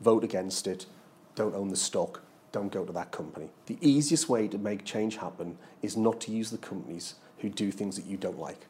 vote 0.00 0.24
against 0.24 0.66
it, 0.66 0.86
don't 1.34 1.54
own 1.54 1.68
the 1.68 1.76
stock, 1.76 2.22
don't 2.52 2.72
go 2.72 2.84
to 2.84 2.92
that 2.92 3.12
company. 3.12 3.50
The 3.66 3.78
easiest 3.80 4.28
way 4.28 4.48
to 4.48 4.58
make 4.58 4.84
change 4.84 5.16
happen 5.16 5.58
is 5.82 5.96
not 5.96 6.20
to 6.22 6.32
use 6.32 6.50
the 6.50 6.58
companies 6.58 7.14
who 7.38 7.48
do 7.48 7.70
things 7.70 7.96
that 7.96 8.06
you 8.06 8.16
don't 8.16 8.38
like. 8.38 8.66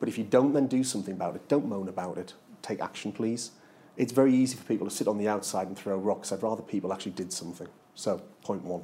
But 0.00 0.08
if 0.08 0.18
you 0.18 0.24
don't 0.24 0.52
then 0.52 0.66
do 0.66 0.82
something 0.82 1.14
about 1.14 1.36
it, 1.36 1.48
don't 1.48 1.68
moan 1.68 1.88
about 1.88 2.18
it, 2.18 2.34
take 2.60 2.80
action, 2.80 3.12
please. 3.12 3.52
It's 3.96 4.12
very 4.12 4.34
easy 4.34 4.56
for 4.56 4.64
people 4.64 4.88
to 4.88 4.94
sit 4.94 5.06
on 5.06 5.18
the 5.18 5.28
outside 5.28 5.68
and 5.68 5.78
throw 5.78 5.96
rocks. 5.96 6.32
I'd 6.32 6.42
rather 6.42 6.62
people 6.62 6.92
actually 6.92 7.12
did 7.12 7.32
something. 7.32 7.68
So, 7.94 8.22
point 8.42 8.64
one. 8.64 8.82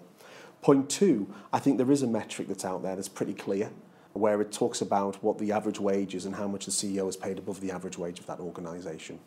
Point 0.60 0.90
two, 0.90 1.32
I 1.52 1.58
think 1.58 1.78
there 1.78 1.90
is 1.90 2.02
a 2.02 2.06
metric 2.06 2.48
that's 2.48 2.64
out 2.64 2.82
there 2.82 2.94
that's 2.94 3.08
pretty 3.08 3.34
clear, 3.34 3.70
where 4.12 4.40
it 4.40 4.52
talks 4.52 4.80
about 4.80 5.22
what 5.22 5.38
the 5.38 5.52
average 5.52 5.80
wage 5.80 6.14
is 6.14 6.26
and 6.26 6.34
how 6.34 6.48
much 6.48 6.66
the 6.66 6.70
CEO 6.70 7.08
is 7.08 7.16
paid 7.16 7.38
above 7.38 7.60
the 7.60 7.70
average 7.70 7.96
wage 7.96 8.18
of 8.18 8.26
that 8.26 8.40
organisation. 8.40 9.18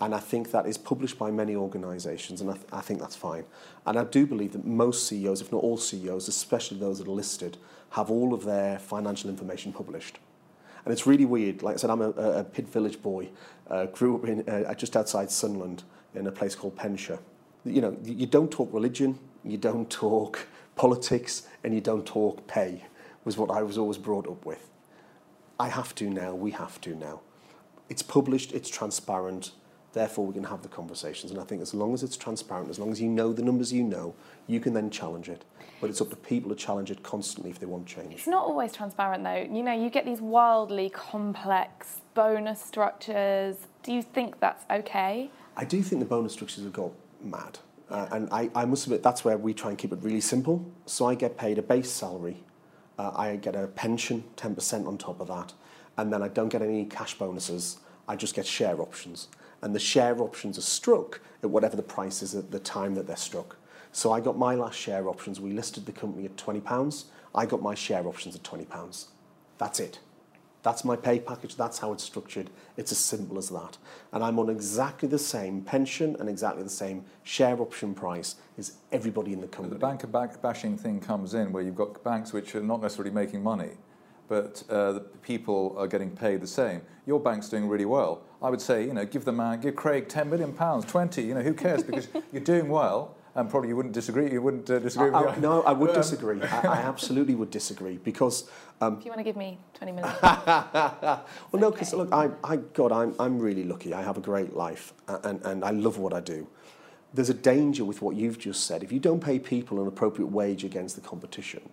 And 0.00 0.14
I 0.14 0.18
think 0.18 0.50
that 0.50 0.66
is 0.66 0.76
published 0.76 1.18
by 1.18 1.30
many 1.30 1.56
organisations, 1.56 2.42
and 2.42 2.50
I, 2.50 2.54
th- 2.54 2.66
I 2.70 2.80
think 2.82 3.00
that's 3.00 3.16
fine. 3.16 3.44
And 3.86 3.98
I 3.98 4.04
do 4.04 4.26
believe 4.26 4.52
that 4.52 4.66
most 4.66 5.06
CEOs, 5.06 5.40
if 5.40 5.50
not 5.50 5.62
all 5.62 5.78
CEOs, 5.78 6.28
especially 6.28 6.78
those 6.78 6.98
that 6.98 7.08
are 7.08 7.12
listed, 7.12 7.56
have 7.90 8.10
all 8.10 8.34
of 8.34 8.44
their 8.44 8.78
financial 8.78 9.30
information 9.30 9.72
published. 9.72 10.18
And 10.84 10.92
it's 10.92 11.06
really 11.06 11.24
weird. 11.24 11.62
Like 11.62 11.74
I 11.74 11.78
said, 11.78 11.90
I'm 11.90 12.02
a, 12.02 12.10
a, 12.10 12.44
Village 12.44 13.00
boy. 13.02 13.28
Uh, 13.68 13.86
grew 13.86 14.16
up 14.16 14.24
in 14.26 14.48
uh, 14.48 14.72
just 14.74 14.96
outside 14.96 15.30
Sunderland 15.30 15.82
in 16.14 16.26
a 16.26 16.32
place 16.32 16.54
called 16.54 16.76
Penshaw. 16.76 17.18
You 17.64 17.80
know, 17.80 17.96
you 18.04 18.26
don't 18.26 18.50
talk 18.50 18.72
religion, 18.72 19.18
you 19.44 19.56
don't 19.56 19.90
talk 19.90 20.46
politics, 20.76 21.48
and 21.64 21.74
you 21.74 21.80
don't 21.80 22.06
talk 22.06 22.46
pay. 22.46 22.84
Was 23.24 23.36
what 23.36 23.50
I 23.50 23.62
was 23.62 23.76
always 23.76 23.98
brought 23.98 24.28
up 24.28 24.46
with. 24.46 24.70
I 25.58 25.68
have 25.70 25.94
to 25.96 26.08
now. 26.08 26.34
We 26.34 26.52
have 26.52 26.80
to 26.82 26.94
now. 26.94 27.20
It's 27.88 28.02
published. 28.02 28.52
It's 28.52 28.68
transparent. 28.68 29.50
Therefore, 29.96 30.26
we 30.26 30.34
can 30.34 30.44
have 30.44 30.60
the 30.60 30.68
conversations. 30.68 31.32
And 31.32 31.40
I 31.40 31.44
think 31.44 31.62
as 31.62 31.72
long 31.72 31.94
as 31.94 32.02
it's 32.02 32.18
transparent, 32.18 32.68
as 32.68 32.78
long 32.78 32.92
as 32.92 33.00
you 33.00 33.08
know 33.08 33.32
the 33.32 33.42
numbers 33.42 33.72
you 33.72 33.82
know, 33.82 34.14
you 34.46 34.60
can 34.60 34.74
then 34.74 34.90
challenge 34.90 35.30
it. 35.30 35.42
But 35.80 35.88
it's 35.88 36.02
up 36.02 36.10
to 36.10 36.16
people 36.16 36.50
to 36.50 36.54
challenge 36.54 36.90
it 36.90 37.02
constantly 37.02 37.50
if 37.50 37.58
they 37.58 37.64
want 37.64 37.86
change. 37.86 38.12
It's 38.12 38.26
not 38.26 38.44
always 38.44 38.74
transparent 38.74 39.24
though. 39.24 39.48
You 39.50 39.62
know, 39.62 39.72
you 39.72 39.88
get 39.88 40.04
these 40.04 40.20
wildly 40.20 40.90
complex 40.90 42.02
bonus 42.12 42.60
structures. 42.60 43.56
Do 43.82 43.90
you 43.90 44.02
think 44.02 44.38
that's 44.38 44.66
okay? 44.70 45.30
I 45.56 45.64
do 45.64 45.80
think 45.80 46.00
the 46.00 46.06
bonus 46.06 46.34
structures 46.34 46.64
have 46.64 46.74
got 46.74 46.92
mad. 47.22 47.58
Uh, 47.88 48.06
and 48.10 48.28
I, 48.30 48.50
I 48.54 48.66
must 48.66 48.84
admit, 48.84 49.02
that's 49.02 49.24
where 49.24 49.38
we 49.38 49.54
try 49.54 49.70
and 49.70 49.78
keep 49.78 49.92
it 49.94 50.00
really 50.02 50.20
simple. 50.20 50.62
So 50.84 51.06
I 51.06 51.14
get 51.14 51.38
paid 51.38 51.56
a 51.56 51.62
base 51.62 51.90
salary, 51.90 52.44
uh, 52.98 53.12
I 53.14 53.36
get 53.36 53.56
a 53.56 53.66
pension, 53.68 54.24
10% 54.36 54.86
on 54.86 54.98
top 54.98 55.20
of 55.20 55.28
that, 55.28 55.54
and 55.96 56.12
then 56.12 56.22
I 56.22 56.28
don't 56.28 56.50
get 56.50 56.60
any 56.60 56.84
cash 56.84 57.16
bonuses, 57.16 57.78
I 58.06 58.16
just 58.16 58.34
get 58.34 58.46
share 58.46 58.78
options. 58.82 59.28
And 59.62 59.74
the 59.74 59.80
share 59.80 60.20
options 60.20 60.58
are 60.58 60.62
struck 60.62 61.20
at 61.42 61.50
whatever 61.50 61.76
the 61.76 61.82
price 61.82 62.22
is 62.22 62.34
at 62.34 62.50
the 62.50 62.58
time 62.58 62.94
that 62.94 63.06
they're 63.06 63.16
struck. 63.16 63.56
So 63.92 64.12
I 64.12 64.20
got 64.20 64.36
my 64.36 64.54
last 64.54 64.78
share 64.78 65.08
options, 65.08 65.40
we 65.40 65.52
listed 65.52 65.86
the 65.86 65.92
company 65.92 66.26
at 66.26 66.36
£20, 66.36 67.04
I 67.34 67.46
got 67.46 67.62
my 67.62 67.74
share 67.74 68.06
options 68.06 68.34
at 68.34 68.42
£20. 68.42 69.06
That's 69.58 69.80
it. 69.80 70.00
That's 70.66 70.84
my 70.84 70.96
pay 70.96 71.20
package. 71.20 71.54
That's 71.54 71.78
how 71.78 71.92
it's 71.92 72.02
structured. 72.02 72.50
It's 72.76 72.90
as 72.90 72.98
simple 72.98 73.38
as 73.38 73.50
that. 73.50 73.78
And 74.12 74.24
I'm 74.24 74.36
on 74.40 74.50
exactly 74.50 75.08
the 75.08 75.16
same 75.18 75.62
pension 75.62 76.16
and 76.18 76.28
exactly 76.28 76.64
the 76.64 76.68
same 76.68 77.04
share 77.22 77.62
option 77.62 77.94
price 77.94 78.34
as 78.58 78.72
everybody 78.90 79.32
in 79.32 79.40
the 79.40 79.46
company. 79.46 79.78
The 79.78 79.86
banker 80.08 80.08
bashing 80.42 80.76
thing 80.76 80.98
comes 80.98 81.34
in 81.34 81.52
where 81.52 81.62
you've 81.62 81.76
got 81.76 82.02
banks 82.02 82.32
which 82.32 82.56
are 82.56 82.60
not 82.60 82.82
necessarily 82.82 83.14
making 83.14 83.44
money, 83.44 83.70
but 84.28 84.62
uh, 84.68 84.92
the 84.92 85.00
people 85.00 85.74
are 85.78 85.86
getting 85.86 86.10
paid 86.10 86.40
the 86.40 86.46
same. 86.46 86.82
Your 87.06 87.20
bank's 87.20 87.48
doing 87.48 87.68
really 87.68 87.84
well. 87.84 88.22
I 88.42 88.50
would 88.50 88.60
say, 88.60 88.84
you 88.84 88.92
know, 88.92 89.04
give 89.04 89.24
the 89.24 89.32
man, 89.32 89.60
give 89.60 89.76
Craig 89.76 90.08
10 90.08 90.28
million 90.28 90.52
pounds, 90.52 90.84
20, 90.84 91.22
you 91.22 91.34
know, 91.34 91.42
who 91.42 91.54
cares? 91.54 91.82
Because 91.82 92.08
you're 92.32 92.42
doing 92.42 92.68
well 92.68 93.16
and 93.36 93.50
probably 93.50 93.68
you 93.68 93.76
wouldn't 93.76 93.94
disagree. 93.94 94.32
You 94.32 94.40
wouldn't 94.42 94.68
uh, 94.70 94.78
disagree 94.78 95.10
I, 95.10 95.20
with 95.20 95.30
I, 95.30 95.34
me. 95.36 95.42
no, 95.42 95.62
I 95.62 95.72
would 95.72 95.90
Um, 95.90 95.96
disagree. 95.96 96.42
I, 96.42 96.60
I 96.66 96.76
absolutely 96.78 97.34
would 97.34 97.50
disagree 97.50 97.98
because 97.98 98.48
um, 98.80 98.96
If 98.98 99.04
you 99.04 99.10
want 99.10 99.20
to 99.20 99.24
give 99.24 99.36
me 99.36 99.58
20 99.74 99.92
minutes. 99.92 100.22
well, 100.22 101.24
no, 101.52 101.70
because 101.70 101.92
look, 101.92 102.12
I, 102.12 102.30
I, 102.42 102.56
God, 102.56 102.92
I'm, 102.92 103.14
I'm 103.20 103.38
really 103.38 103.64
lucky. 103.64 103.92
I 103.92 104.02
have 104.02 104.16
a 104.16 104.20
great 104.22 104.54
life, 104.54 104.94
and, 105.06 105.44
and 105.44 105.64
I 105.64 105.70
love 105.70 105.98
what 105.98 106.12
I 106.14 106.20
do. 106.20 106.46
There's 107.12 107.30
a 107.30 107.34
danger 107.34 107.84
with 107.84 108.02
what 108.02 108.16
you've 108.16 108.38
just 108.38 108.64
said. 108.64 108.82
If 108.82 108.90
you 108.90 109.00
don't 109.00 109.20
pay 109.20 109.38
people 109.38 109.80
an 109.80 109.86
appropriate 109.86 110.28
wage 110.28 110.64
against 110.64 110.96
the 110.96 111.02
competition, 111.02 111.68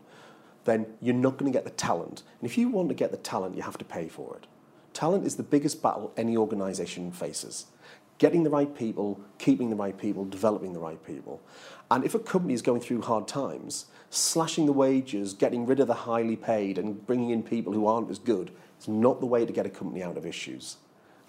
then 0.66 0.86
you're 1.02 1.16
not 1.16 1.38
going 1.38 1.52
to 1.52 1.56
get 1.58 1.66
the 1.66 1.72
talent. 1.72 2.24
And 2.40 2.50
if 2.50 2.58
you 2.58 2.70
want 2.70 2.90
to 2.90 2.96
get 2.96 3.12
the 3.12 3.18
talent, 3.18 3.56
you 3.56 3.62
have 3.64 3.78
to 3.78 3.86
pay 3.86 4.08
for 4.08 4.36
it. 4.38 4.48
Talent 4.94 5.26
is 5.26 5.36
the 5.36 5.44
biggest 5.44 5.82
battle 5.82 6.14
any 6.18 6.38
organisation 6.38 7.12
faces. 7.12 7.66
Getting 8.20 8.44
the 8.44 8.50
right 8.50 8.74
people, 8.76 9.20
keeping 9.40 9.70
the 9.70 9.76
right 9.76 9.98
people, 9.98 10.24
developing 10.24 10.74
the 10.74 10.80
right 10.80 11.04
people. 11.04 11.42
And 11.90 12.06
if 12.06 12.16
a 12.16 12.20
company 12.20 12.54
is 12.54 12.62
going 12.62 12.80
through 12.80 13.02
hard 13.02 13.28
times, 13.28 13.88
slashing 14.12 14.66
the 14.68 14.72
wages, 14.72 15.34
getting 15.34 15.66
rid 15.66 15.80
of 15.80 15.88
the 15.88 15.94
highly 15.94 16.36
paid, 16.36 16.78
and 16.78 17.06
bringing 17.06 17.32
in 17.32 17.44
people 17.44 17.74
who 17.74 17.88
aren't 17.88 18.10
as 18.12 18.20
good 18.20 18.52
is 18.80 18.88
not 18.88 19.20
the 19.20 19.26
way 19.26 19.46
to 19.46 19.52
get 19.52 19.66
a 19.66 19.70
company 19.70 20.04
out 20.04 20.16
of 20.16 20.26
issues, 20.26 20.78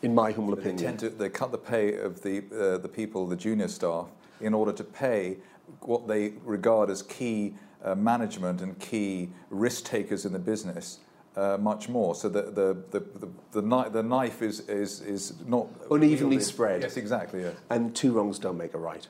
in 0.03 0.15
my 0.15 0.31
humble 0.31 0.55
They 0.55 0.61
opinion. 0.61 0.85
tend 0.85 0.99
to 1.01 1.09
they 1.09 1.31
cut 1.31 1.51
the 1.51 1.59
pay 1.59 1.97
of 1.97 2.23
the 2.23 2.45
uh, 2.53 2.79
the 2.79 2.89
people, 2.89 3.27
the 3.27 3.37
junior 3.37 3.69
staff, 3.69 4.09
in 4.41 4.53
order 4.53 4.73
to 4.73 4.85
pay 4.85 5.39
what 5.81 6.07
they 6.07 6.35
regard 6.45 6.91
as 6.91 7.03
key 7.03 7.55
uh, 7.85 7.95
management 7.95 8.61
and 8.61 8.79
key 8.79 9.29
risk 9.51 9.85
takers 9.85 10.25
in 10.25 10.33
the 10.33 10.39
business. 10.39 10.99
Uh, 11.37 11.59
much 11.59 11.89
more, 11.89 12.15
so 12.15 12.29
the 12.29 12.43
the 12.43 12.77
the 12.93 13.01
the, 13.19 13.29
the, 13.51 13.63
kni- 13.63 13.93
the 13.93 14.03
knife 14.03 14.41
is 14.41 14.61
is 14.69 15.01
is 15.01 15.35
not 15.49 15.67
Unevenly 15.91 16.39
spread. 16.39 16.83
Yes, 16.83 16.97
exactly. 16.97 17.43
Yes. 17.43 17.57
And 17.71 17.93
two 17.95 18.13
wrongs 18.13 18.39
don't 18.39 18.57
make 18.57 18.73
a 18.73 18.79
right. 18.79 19.09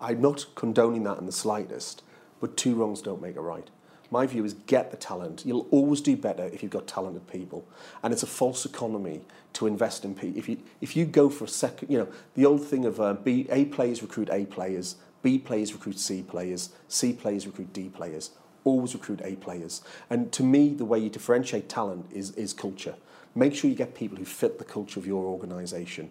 I'm 0.00 0.20
not 0.20 0.46
condoning 0.56 1.04
that 1.04 1.18
in 1.18 1.26
the 1.26 1.32
slightest, 1.32 2.02
but 2.40 2.56
two 2.56 2.74
wrongs 2.74 3.02
don't 3.02 3.22
make 3.22 3.36
a 3.36 3.40
right. 3.40 3.70
My 4.10 4.26
view 4.26 4.44
is 4.44 4.54
get 4.54 4.90
the 4.90 4.96
talent. 4.96 5.44
You'll 5.46 5.68
always 5.70 6.00
do 6.00 6.16
better 6.16 6.46
if 6.46 6.62
you've 6.62 6.72
got 6.72 6.88
talented 6.88 7.28
people. 7.28 7.64
And 8.02 8.12
it's 8.12 8.24
a 8.24 8.26
false 8.26 8.64
economy 8.64 9.20
to 9.52 9.66
invest 9.68 10.04
in 10.04 10.14
people. 10.14 10.38
If 10.38 10.48
you, 10.48 10.58
if 10.80 10.96
you 10.96 11.04
go 11.04 11.28
for 11.28 11.44
a 11.44 11.48
second, 11.48 11.90
you 11.90 11.98
know, 11.98 12.08
the 12.34 12.44
old 12.44 12.64
thing 12.64 12.84
of 12.84 13.00
uh, 13.00 13.14
B, 13.14 13.46
A 13.50 13.66
players 13.66 14.02
recruit 14.02 14.28
A 14.32 14.46
players, 14.46 14.96
B 15.22 15.38
players 15.38 15.72
recruit 15.72 15.98
C 15.98 16.22
players, 16.22 16.70
C 16.88 17.12
players 17.12 17.46
recruit 17.46 17.72
D 17.72 17.88
players. 17.88 18.30
Always 18.64 18.94
recruit 18.94 19.20
A 19.24 19.36
players. 19.36 19.82
And 20.10 20.30
to 20.32 20.42
me, 20.42 20.74
the 20.74 20.84
way 20.84 20.98
you 20.98 21.08
differentiate 21.08 21.68
talent 21.68 22.06
is, 22.12 22.32
is 22.32 22.52
culture. 22.52 22.94
Make 23.34 23.54
sure 23.54 23.70
you 23.70 23.76
get 23.76 23.94
people 23.94 24.18
who 24.18 24.24
fit 24.24 24.58
the 24.58 24.64
culture 24.64 25.00
of 25.00 25.06
your 25.06 25.24
organisation. 25.24 26.10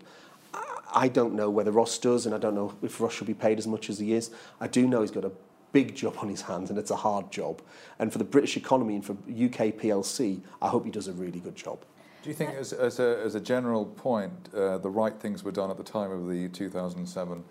I 0.91 1.07
don't 1.07 1.33
know 1.33 1.49
whether 1.49 1.71
Ross 1.71 1.97
does, 1.97 2.25
and 2.25 2.33
I 2.33 2.39
don't 2.39 2.55
know 2.55 2.73
if 2.81 2.99
Ross 2.99 3.13
should 3.13 3.27
be 3.27 3.33
paid 3.33 3.59
as 3.59 3.67
much 3.67 3.89
as 3.89 3.99
he 3.99 4.13
is. 4.13 4.31
I 4.59 4.67
do 4.67 4.87
know 4.87 5.01
he's 5.01 5.11
got 5.11 5.25
a 5.25 5.31
big 5.71 5.95
job 5.95 6.15
on 6.19 6.29
his 6.29 6.41
hands, 6.41 6.69
and 6.69 6.79
it's 6.79 6.91
a 6.91 6.95
hard 6.95 7.31
job. 7.31 7.61
And 7.99 8.11
for 8.11 8.17
the 8.17 8.23
British 8.23 8.57
economy 8.57 8.95
and 8.95 9.05
for 9.05 9.13
UK 9.13 9.75
PLC, 9.77 10.41
I 10.61 10.69
hope 10.69 10.85
he 10.85 10.91
does 10.91 11.07
a 11.07 11.13
really 11.13 11.39
good 11.39 11.55
job. 11.55 11.79
Do 12.23 12.29
you 12.29 12.35
think, 12.35 12.55
as, 12.55 12.73
as, 12.73 12.99
a, 12.99 13.21
as 13.23 13.35
a 13.35 13.39
general 13.39 13.85
point, 13.85 14.49
uh, 14.53 14.77
the 14.79 14.89
right 14.89 15.13
things 15.13 15.43
were 15.43 15.51
done 15.51 15.69
at 15.69 15.77
the 15.77 15.83
time 15.83 16.11
of 16.11 16.27
the 16.27 16.49
2007 16.49 17.43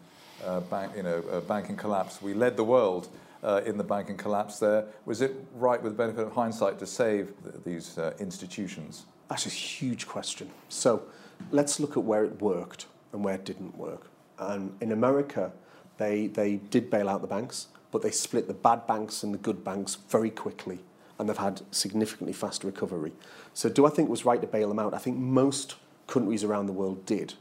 uh, 0.45 0.61
bank, 0.61 0.93
you 0.97 1.03
know, 1.03 1.23
uh, 1.31 1.41
banking 1.41 1.77
collapse? 1.77 2.23
We 2.23 2.35
led 2.35 2.57
the 2.57 2.65
world 2.65 3.09
uh, 3.43 3.63
in 3.65 3.77
the 3.77 3.85
banking 3.85 4.17
collapse. 4.17 4.59
There 4.59 4.85
was 5.05 5.21
it 5.21 5.35
right, 5.55 5.83
with 5.83 5.93
the 5.93 5.99
benefit 5.99 6.27
of 6.27 6.33
hindsight, 6.33 6.79
to 6.79 6.87
save 6.87 7.33
th- 7.43 7.55
these 7.65 7.99
uh, 7.99 8.15
institutions? 8.19 9.07
That's 9.29 9.47
a 9.47 9.51
huge 9.51 10.07
question. 10.07 10.51
So 10.69 11.03
let's 11.51 11.79
look 11.81 11.97
at 11.97 12.03
where 12.03 12.25
it 12.25 12.41
worked 12.41 12.87
and 13.13 13.25
where 13.25 13.35
it 13.35 13.45
didn't 13.45 13.77
work. 13.77 14.07
And 14.39 14.77
in 14.81 14.93
America, 14.93 15.53
they, 15.99 16.29
they 16.29 16.57
did 16.57 16.91
bail 16.91 17.09
out 17.09 17.21
the 17.21 17.29
banks, 17.29 17.69
but 17.91 18.03
they 18.03 18.11
split 18.11 18.47
the 18.47 18.55
bad 18.55 18.87
banks 18.87 19.23
and 19.23 19.35
the 19.35 19.39
good 19.39 19.65
banks 19.65 19.97
very 20.09 20.31
quickly, 20.31 20.81
and 21.19 21.29
they've 21.29 21.37
had 21.37 21.63
significantly 21.71 22.33
faster 22.33 22.67
recovery. 22.67 23.13
So 23.55 23.69
do 23.69 23.87
I 23.87 23.91
think 23.91 24.09
it 24.09 24.11
was 24.11 24.25
right 24.25 24.41
to 24.41 24.47
bail 24.47 24.69
them 24.69 24.79
out? 24.79 24.95
I 24.95 24.99
think 24.99 25.17
most 25.17 25.75
countries 26.07 26.45
around 26.45 26.67
the 26.67 26.73
world 26.73 27.05
did. 27.05 27.35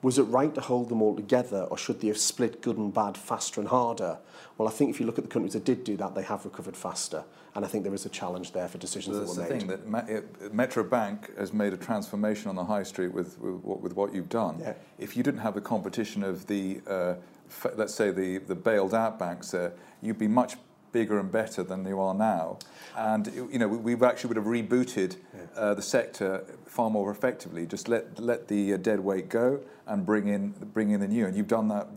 Was 0.00 0.16
it 0.18 0.22
right 0.24 0.54
to 0.54 0.60
hold 0.60 0.88
them 0.90 1.02
all 1.02 1.16
together, 1.16 1.62
or 1.70 1.76
should 1.76 2.00
they 2.00 2.06
have 2.08 2.18
split 2.18 2.62
good 2.62 2.76
and 2.78 2.94
bad 2.94 3.16
faster 3.16 3.60
and 3.60 3.68
harder? 3.68 4.18
Well, 4.56 4.68
I 4.68 4.70
think 4.70 4.90
if 4.90 5.00
you 5.00 5.06
look 5.06 5.18
at 5.18 5.24
the 5.24 5.30
countries 5.30 5.54
that 5.54 5.64
did 5.64 5.82
do 5.82 5.96
that, 5.96 6.14
they 6.14 6.22
have 6.22 6.44
recovered 6.44 6.76
faster. 6.76 7.24
And 7.56 7.64
I 7.64 7.68
think 7.68 7.82
there 7.82 7.94
is 7.94 8.06
a 8.06 8.08
challenge 8.08 8.52
there 8.52 8.68
for 8.68 8.78
decisions 8.78 9.18
That's 9.18 9.34
that 9.34 9.42
were 9.42 9.48
made. 9.48 9.60
That's 9.68 9.84
the 9.86 10.12
thing 10.12 10.28
that 10.40 10.54
Metro 10.54 10.84
Bank 10.84 11.36
has 11.36 11.52
made 11.52 11.72
a 11.72 11.76
transformation 11.76 12.48
on 12.48 12.54
the 12.54 12.64
high 12.64 12.84
street 12.84 13.12
with, 13.12 13.38
with, 13.40 13.54
what- 13.64 13.80
with 13.80 13.96
what 13.96 14.14
you've 14.14 14.28
done. 14.28 14.58
Yeah. 14.60 14.74
If 14.98 15.16
you 15.16 15.24
didn't 15.24 15.40
have 15.40 15.54
the 15.54 15.60
competition 15.60 16.22
of 16.22 16.46
the, 16.46 16.80
uh, 16.86 17.14
f- 17.50 17.72
let's 17.76 17.94
say, 17.94 18.12
the, 18.12 18.38
the 18.38 18.54
bailed 18.54 18.94
out 18.94 19.18
banks 19.18 19.50
there, 19.50 19.72
you'd 20.00 20.18
be 20.18 20.28
much 20.28 20.56
bigger 20.92 21.18
and 21.18 21.30
better 21.30 21.62
than 21.62 21.86
you 21.86 22.00
are 22.00 22.14
now. 22.14 22.58
And 22.96 23.26
you 23.52 23.58
know, 23.58 23.68
we, 23.68 23.94
we 23.94 24.06
actually 24.06 24.28
would 24.28 24.36
have 24.36 24.46
rebooted 24.46 25.16
uh, 25.56 25.74
the 25.74 25.82
sector 25.82 26.44
far 26.66 26.90
more 26.90 27.10
effectively. 27.10 27.66
Just 27.66 27.88
let 27.88 28.18
let 28.18 28.48
the 28.48 28.74
uh, 28.74 28.76
dead 28.76 29.00
weight 29.00 29.28
go 29.28 29.60
and 29.86 30.04
bring 30.04 30.28
in 30.28 30.50
bring 30.72 30.90
in 30.90 31.00
the 31.00 31.08
new. 31.08 31.26
And 31.26 31.36
you've 31.36 31.48
done 31.48 31.68
that 31.68 31.88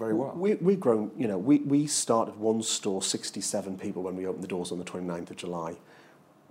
very 0.00 0.14
well. 0.14 0.32
We, 0.34 0.54
we've 0.54 0.80
grown, 0.80 1.10
you 1.16 1.28
know, 1.28 1.38
we, 1.38 1.58
we 1.58 1.86
started 1.86 2.36
one 2.36 2.62
store, 2.62 3.02
67 3.02 3.78
people 3.78 4.02
when 4.02 4.16
we 4.16 4.26
opened 4.26 4.42
the 4.42 4.48
doors 4.48 4.72
on 4.72 4.78
the 4.78 4.84
29th 4.84 5.30
of 5.30 5.36
July. 5.36 5.76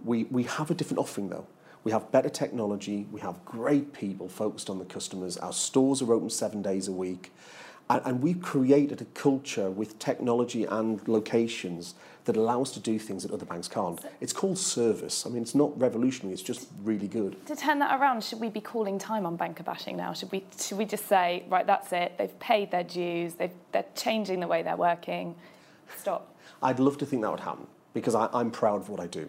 We, 0.05 0.25
we 0.25 0.43
have 0.43 0.71
a 0.71 0.73
different 0.73 0.99
offering 0.99 1.29
though. 1.29 1.47
We 1.83 1.91
have 1.91 2.11
better 2.11 2.29
technology, 2.29 3.07
we 3.11 3.21
have 3.21 3.43
great 3.45 3.93
people 3.93 4.27
focused 4.27 4.69
on 4.69 4.79
the 4.79 4.85
customers. 4.85 5.37
Our 5.37 5.53
stores 5.53 6.01
are 6.01 6.13
open 6.13 6.29
seven 6.29 6.61
days 6.61 6.87
a 6.87 6.91
week. 6.91 7.31
And, 7.89 8.01
and 8.05 8.21
we've 8.21 8.41
created 8.41 9.01
a 9.01 9.05
culture 9.05 9.69
with 9.69 9.97
technology 9.99 10.65
and 10.65 11.05
locations 11.07 11.95
that 12.25 12.37
allow 12.37 12.61
us 12.61 12.71
to 12.71 12.79
do 12.79 12.99
things 12.99 13.23
that 13.23 13.31
other 13.31 13.45
banks 13.45 13.67
can't. 13.67 13.99
It's 14.21 14.33
called 14.33 14.59
service. 14.59 15.25
I 15.25 15.29
mean, 15.29 15.41
it's 15.41 15.55
not 15.55 15.77
revolutionary, 15.79 16.33
it's 16.33 16.43
just 16.43 16.67
really 16.83 17.07
good. 17.07 17.43
To 17.47 17.55
turn 17.55 17.79
that 17.79 17.99
around, 17.99 18.23
should 18.23 18.39
we 18.39 18.49
be 18.49 18.61
calling 18.61 18.99
time 18.99 19.25
on 19.25 19.35
banker 19.35 19.63
bashing 19.63 19.97
now? 19.97 20.13
Should 20.13 20.31
we, 20.31 20.43
should 20.59 20.77
we 20.77 20.85
just 20.85 21.07
say, 21.07 21.43
right, 21.49 21.65
that's 21.65 21.91
it, 21.91 22.17
they've 22.19 22.39
paid 22.39 22.69
their 22.69 22.83
dues, 22.83 23.33
they've, 23.33 23.53
they're 23.71 23.85
changing 23.95 24.41
the 24.41 24.47
way 24.47 24.61
they're 24.61 24.77
working, 24.77 25.33
stop? 25.97 26.35
I'd 26.61 26.79
love 26.79 26.97
to 26.99 27.05
think 27.05 27.23
that 27.23 27.31
would 27.31 27.39
happen 27.39 27.65
because 27.93 28.13
I, 28.13 28.29
I'm 28.31 28.51
proud 28.51 28.81
of 28.81 28.89
what 28.89 28.99
I 28.99 29.07
do. 29.07 29.27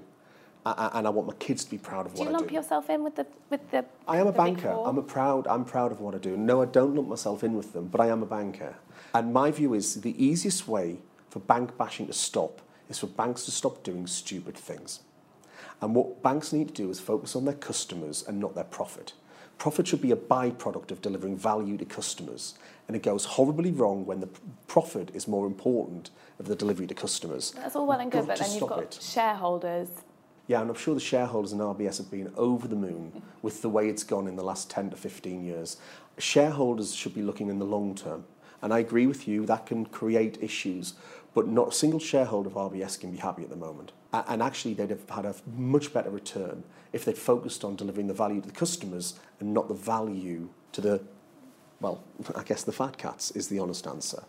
And 0.67 1.07
I 1.07 1.11
want 1.11 1.27
my 1.27 1.35
kids 1.35 1.65
to 1.65 1.71
be 1.71 1.79
proud 1.79 2.07
of 2.07 2.15
Do 2.15 2.21
what 2.21 2.29
I 2.29 2.33
lump 2.33 2.49
do. 2.49 2.55
You 2.55 2.59
lump 2.59 2.65
yourself 2.65 2.91
in 2.91 3.03
with 3.03 3.17
the 3.17 3.27
with 3.49 3.71
the? 3.71 3.85
I 4.07 4.19
am 4.19 4.27
a 4.27 4.33
the 4.33 4.39
banker. 4.39 4.69
I'm 4.71 4.99
a 4.99 5.03
proud. 5.03 5.47
I'm 5.47 5.65
proud 5.65 5.91
of 5.91 6.01
what 6.01 6.15
I 6.15 6.19
do. 6.19 6.37
No, 6.37 6.61
I 6.63 6.67
don't 6.67 6.95
lump 6.95 7.09
myself 7.09 7.43
in 7.43 7.55
with 7.55 7.73
them, 7.73 7.87
but 7.87 8.01
I 8.01 8.09
am 8.09 8.23
a 8.23 8.27
banker. 8.27 8.75
And 9.15 9.33
my 9.33 9.51
view 9.51 9.75
is 9.75 10.03
the 10.03 10.23
easiest 10.23 10.69
way 10.69 10.99
for 11.31 11.39
bank 11.41 11.77
bashing 11.79 12.07
to 12.09 12.13
stop 12.13 12.61
is 12.89 12.99
for 12.99 13.07
banks 13.07 13.45
to 13.45 13.51
stop 13.51 13.83
doing 13.83 14.07
stupid 14.07 14.57
things. 14.57 15.01
And 15.81 15.95
what 15.95 16.23
banks 16.23 16.53
need 16.53 16.69
to 16.69 16.75
do 16.75 16.91
is 16.91 17.01
focus 17.01 17.35
on 17.35 17.45
their 17.47 17.55
customers 17.55 18.25
and 18.27 18.39
not 18.39 18.55
their 18.55 18.65
profit. 18.65 19.15
Profit 19.57 19.87
should 19.87 20.03
be 20.03 20.11
a 20.11 20.17
byproduct 20.17 20.91
of 20.91 21.01
delivering 21.01 21.37
value 21.37 21.77
to 21.79 21.85
customers. 21.85 22.55
And 22.87 22.97
it 22.97 23.03
goes 23.03 23.25
horribly 23.25 23.71
wrong 23.71 24.05
when 24.05 24.21
the 24.21 24.29
profit 24.67 25.11
is 25.15 25.29
more 25.29 25.47
important 25.47 26.11
of 26.39 26.47
the 26.47 26.57
delivery 26.57 26.87
to 26.87 26.95
customers. 26.95 27.53
That's 27.53 27.77
all 27.77 27.87
well 27.87 28.01
and 28.01 28.11
good, 28.11 28.27
but 28.27 28.39
then 28.39 28.53
you've 28.53 28.69
got 28.69 28.83
it. 28.83 28.99
shareholders. 29.01 29.89
Yeah, 30.51 30.63
and 30.63 30.69
I'm 30.69 30.75
sure 30.75 30.95
the 30.95 31.01
shareholders 31.01 31.53
in 31.53 31.61
RBS 31.61 31.99
have 31.99 32.11
been 32.11 32.33
over 32.37 32.67
the 32.67 32.75
moon 32.75 33.23
with 33.41 33.63
the 33.63 33.69
way 33.69 33.89
it's 33.89 34.03
gone 34.03 34.27
in 34.27 34.35
the 34.35 34.43
last 34.43 34.69
10 34.69 34.91
to 34.91 34.97
15 34.97 35.45
years. 35.45 35.77
Shareholders 36.19 36.93
should 36.93 37.15
be 37.15 37.23
looking 37.23 37.51
in 37.51 37.61
the 37.61 37.65
long 37.65 37.95
term. 37.95 38.25
And 38.61 38.75
I 38.75 38.81
agree 38.81 39.07
with 39.07 39.29
you, 39.29 39.47
that 39.47 39.67
can 39.67 39.87
create 39.87 40.43
issues, 40.43 40.95
but 41.35 41.47
not 41.47 41.69
a 41.69 41.73
single 41.73 42.01
shareholder 42.01 42.49
of 42.49 42.57
RBS 42.57 42.99
can 42.99 43.13
be 43.13 43.19
happy 43.19 43.45
at 43.45 43.49
the 43.49 43.55
moment. 43.55 43.93
And 44.13 44.43
actually, 44.43 44.75
they'd 44.75 44.91
have 44.91 45.09
had 45.09 45.25
a 45.25 45.37
much 45.57 45.93
better 45.93 46.11
return 46.11 46.65
if 46.93 47.05
they'd 47.05 47.17
focused 47.17 47.63
on 47.63 47.77
delivering 47.77 48.09
the 48.09 48.13
value 48.13 48.41
to 48.41 48.49
the 48.49 48.53
customers 48.53 49.21
and 49.39 49.55
not 49.55 49.69
the 49.69 49.75
value 49.75 50.49
to 50.73 50.81
the, 50.81 51.01
well, 51.81 52.03
I 52.35 52.43
guess 52.43 52.65
the 52.65 52.73
fat 52.73 52.99
cats 52.99 53.31
is 53.31 53.47
the 53.47 53.61
honest 53.61 53.87
answer. 53.87 54.25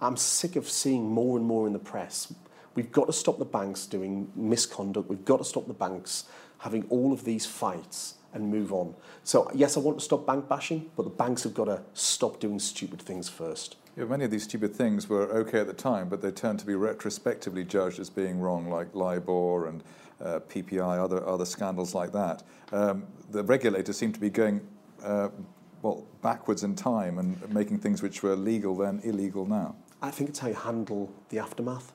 I'm 0.00 0.16
sick 0.16 0.54
of 0.54 0.68
seeing 0.68 1.10
more 1.10 1.36
and 1.36 1.44
more 1.44 1.66
in 1.66 1.72
the 1.72 1.80
press. 1.80 2.32
We've 2.78 2.92
got 2.92 3.08
to 3.08 3.12
stop 3.12 3.40
the 3.40 3.44
banks 3.44 3.86
doing 3.86 4.30
misconduct. 4.36 5.08
We've 5.08 5.24
got 5.24 5.38
to 5.38 5.44
stop 5.44 5.66
the 5.66 5.74
banks 5.74 6.26
having 6.58 6.84
all 6.90 7.12
of 7.12 7.24
these 7.24 7.44
fights 7.44 8.14
and 8.32 8.52
move 8.52 8.72
on. 8.72 8.94
So, 9.24 9.50
yes, 9.52 9.76
I 9.76 9.80
want 9.80 9.98
to 9.98 10.04
stop 10.04 10.24
bank 10.24 10.48
bashing, 10.48 10.88
but 10.96 11.02
the 11.02 11.10
banks 11.10 11.42
have 11.42 11.54
got 11.54 11.64
to 11.64 11.82
stop 11.92 12.38
doing 12.38 12.60
stupid 12.60 13.02
things 13.02 13.28
first. 13.28 13.74
Yeah, 13.96 14.04
many 14.04 14.26
of 14.26 14.30
these 14.30 14.44
stupid 14.44 14.76
things 14.76 15.08
were 15.08 15.24
okay 15.38 15.58
at 15.58 15.66
the 15.66 15.72
time, 15.72 16.08
but 16.08 16.22
they 16.22 16.30
turned 16.30 16.60
to 16.60 16.66
be 16.66 16.76
retrospectively 16.76 17.64
judged 17.64 17.98
as 17.98 18.10
being 18.10 18.38
wrong, 18.38 18.70
like 18.70 18.94
LIBOR 18.94 19.66
and 19.66 19.82
uh, 20.22 20.38
PPI, 20.48 21.02
other 21.02 21.26
other 21.26 21.46
scandals 21.46 21.96
like 21.96 22.12
that. 22.12 22.44
Um, 22.70 23.08
the 23.32 23.42
regulators 23.42 23.96
seem 23.96 24.12
to 24.12 24.20
be 24.20 24.30
going. 24.30 24.60
Uh, 25.02 25.30
well, 25.82 26.06
backwards 26.22 26.62
in 26.62 26.76
time 26.76 27.18
and 27.18 27.52
making 27.52 27.78
things 27.78 28.02
which 28.02 28.22
were 28.22 28.36
legal 28.36 28.76
then 28.76 29.00
illegal 29.02 29.46
now. 29.46 29.74
I 30.00 30.12
think 30.12 30.30
it's 30.30 30.38
how 30.38 30.48
you 30.48 30.54
handle 30.54 31.12
the 31.30 31.40
aftermath 31.40 31.92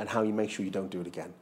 and 0.00 0.08
how 0.08 0.22
you 0.22 0.32
make 0.32 0.50
sure 0.50 0.64
you 0.64 0.70
don't 0.70 0.90
do 0.90 1.00
it 1.00 1.06
again. 1.06 1.34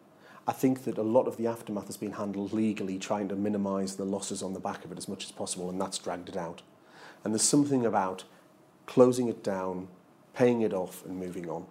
I 0.46 0.52
think 0.52 0.84
that 0.84 0.98
a 0.98 1.02
lot 1.02 1.28
of 1.28 1.36
the 1.36 1.46
aftermath 1.46 1.86
has 1.86 1.96
been 1.96 2.12
handled 2.12 2.52
legally, 2.52 2.98
trying 2.98 3.28
to 3.28 3.36
minimise 3.36 3.96
the 3.96 4.04
losses 4.04 4.42
on 4.42 4.52
the 4.52 4.60
back 4.60 4.84
of 4.84 4.90
it 4.90 4.98
as 4.98 5.08
much 5.08 5.24
as 5.24 5.30
possible, 5.30 5.70
and 5.70 5.80
that's 5.80 5.98
dragged 5.98 6.28
it 6.28 6.36
out. 6.36 6.62
And 7.22 7.32
there's 7.32 7.42
something 7.42 7.86
about 7.86 8.24
closing 8.86 9.28
it 9.28 9.44
down, 9.44 9.88
paying 10.34 10.62
it 10.62 10.72
off, 10.72 11.04
and 11.04 11.16
moving 11.18 11.48
on. 11.48 11.66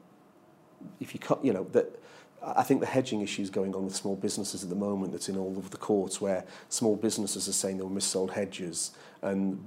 If 1.00 1.14
you 1.14 1.20
cut, 1.20 1.44
you 1.44 1.52
know, 1.52 1.66
that 1.74 2.00
I 2.42 2.64
think 2.64 2.80
the 2.80 2.86
hedging 2.86 3.22
issues 3.22 3.50
going 3.50 3.76
on 3.76 3.84
with 3.86 3.96
small 3.96 4.16
businesses 4.16 4.64
at 4.64 4.70
the 4.70 4.76
moment 4.76 5.12
that's 5.12 5.28
in 5.28 5.38
all 5.38 5.58
of 5.58 5.72
the 5.72 5.78
courts 5.78 6.22
where 6.22 6.46
small 6.70 6.96
businesses 6.96 7.50
are 7.50 7.54
saying 7.54 7.78
they 7.78 7.84
were 7.84 7.90
missold 7.90 8.32
hedges 8.32 8.92
and 9.24 9.60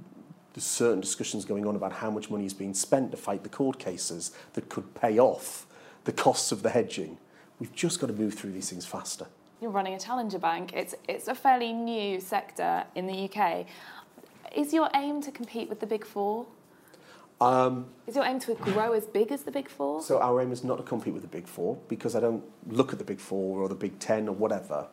there's 0.55 0.65
certain 0.65 1.00
discussions 1.00 1.45
going 1.45 1.67
on 1.67 1.77
about 1.77 1.93
how 1.93 2.11
much 2.11 2.31
money 2.31 2.47
is 2.47 2.55
being 2.55 2.75
spent 2.75 3.11
to 3.11 3.17
fight 3.17 3.43
the 3.43 3.49
court 3.49 3.79
cases 3.79 4.31
that 4.55 4.69
could 4.69 4.95
pay 4.95 5.19
off 5.19 5.67
the 6.04 6.12
costs 6.12 6.52
of 6.52 6.62
the 6.62 6.71
hedging. 6.71 7.19
We've 7.59 7.75
just 7.75 8.00
got 8.00 8.07
to 8.09 8.12
move 8.12 8.35
through 8.35 8.52
these 8.52 8.71
things 8.71 8.87
faster. 8.87 9.26
You're 9.61 9.71
running 9.71 9.95
a 9.95 9.99
challenger 10.00 10.38
bank. 10.38 10.73
It's, 10.73 10.95
it's 11.09 11.28
a 11.28 11.35
fairly 11.35 11.73
new 11.73 12.21
sector 12.21 12.85
in 12.95 13.07
the 13.07 13.30
UK. 13.30 13.66
Is 14.54 14.73
your 14.73 14.88
aim 14.95 15.21
to 15.23 15.30
compete 15.30 15.69
with 15.69 15.80
the 15.80 15.87
big 15.87 16.04
four? 16.04 16.47
Um, 17.40 17.87
Is 18.07 18.16
your 18.16 18.25
aim 18.25 18.38
to 18.40 18.54
grow 18.54 18.92
as 18.92 19.07
big 19.07 19.33
as 19.33 19.45
the 19.45 19.50
big 19.50 19.69
four? 19.69 20.02
so 20.02 20.21
our 20.21 20.42
aim 20.42 20.52
is 20.52 20.62
not 20.62 20.76
to 20.76 20.83
compete 20.83 21.14
with 21.14 21.23
the 21.23 21.28
big 21.28 21.47
four 21.47 21.78
because 21.88 22.14
I 22.14 22.21
don't 22.21 22.45
look 22.66 22.92
at 22.92 22.99
the 22.99 23.04
big 23.04 23.19
four 23.19 23.62
or 23.62 23.69
the 23.69 23.75
big 23.75 23.99
ten 23.99 24.28
or 24.28 24.35
whatever. 24.35 24.88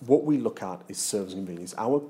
What 0.00 0.24
we 0.24 0.38
look 0.38 0.62
at 0.62 0.80
is 0.88 0.96
service 0.98 1.34
and 1.34 1.46
convenience. 1.46 1.74
Our 1.76 2.02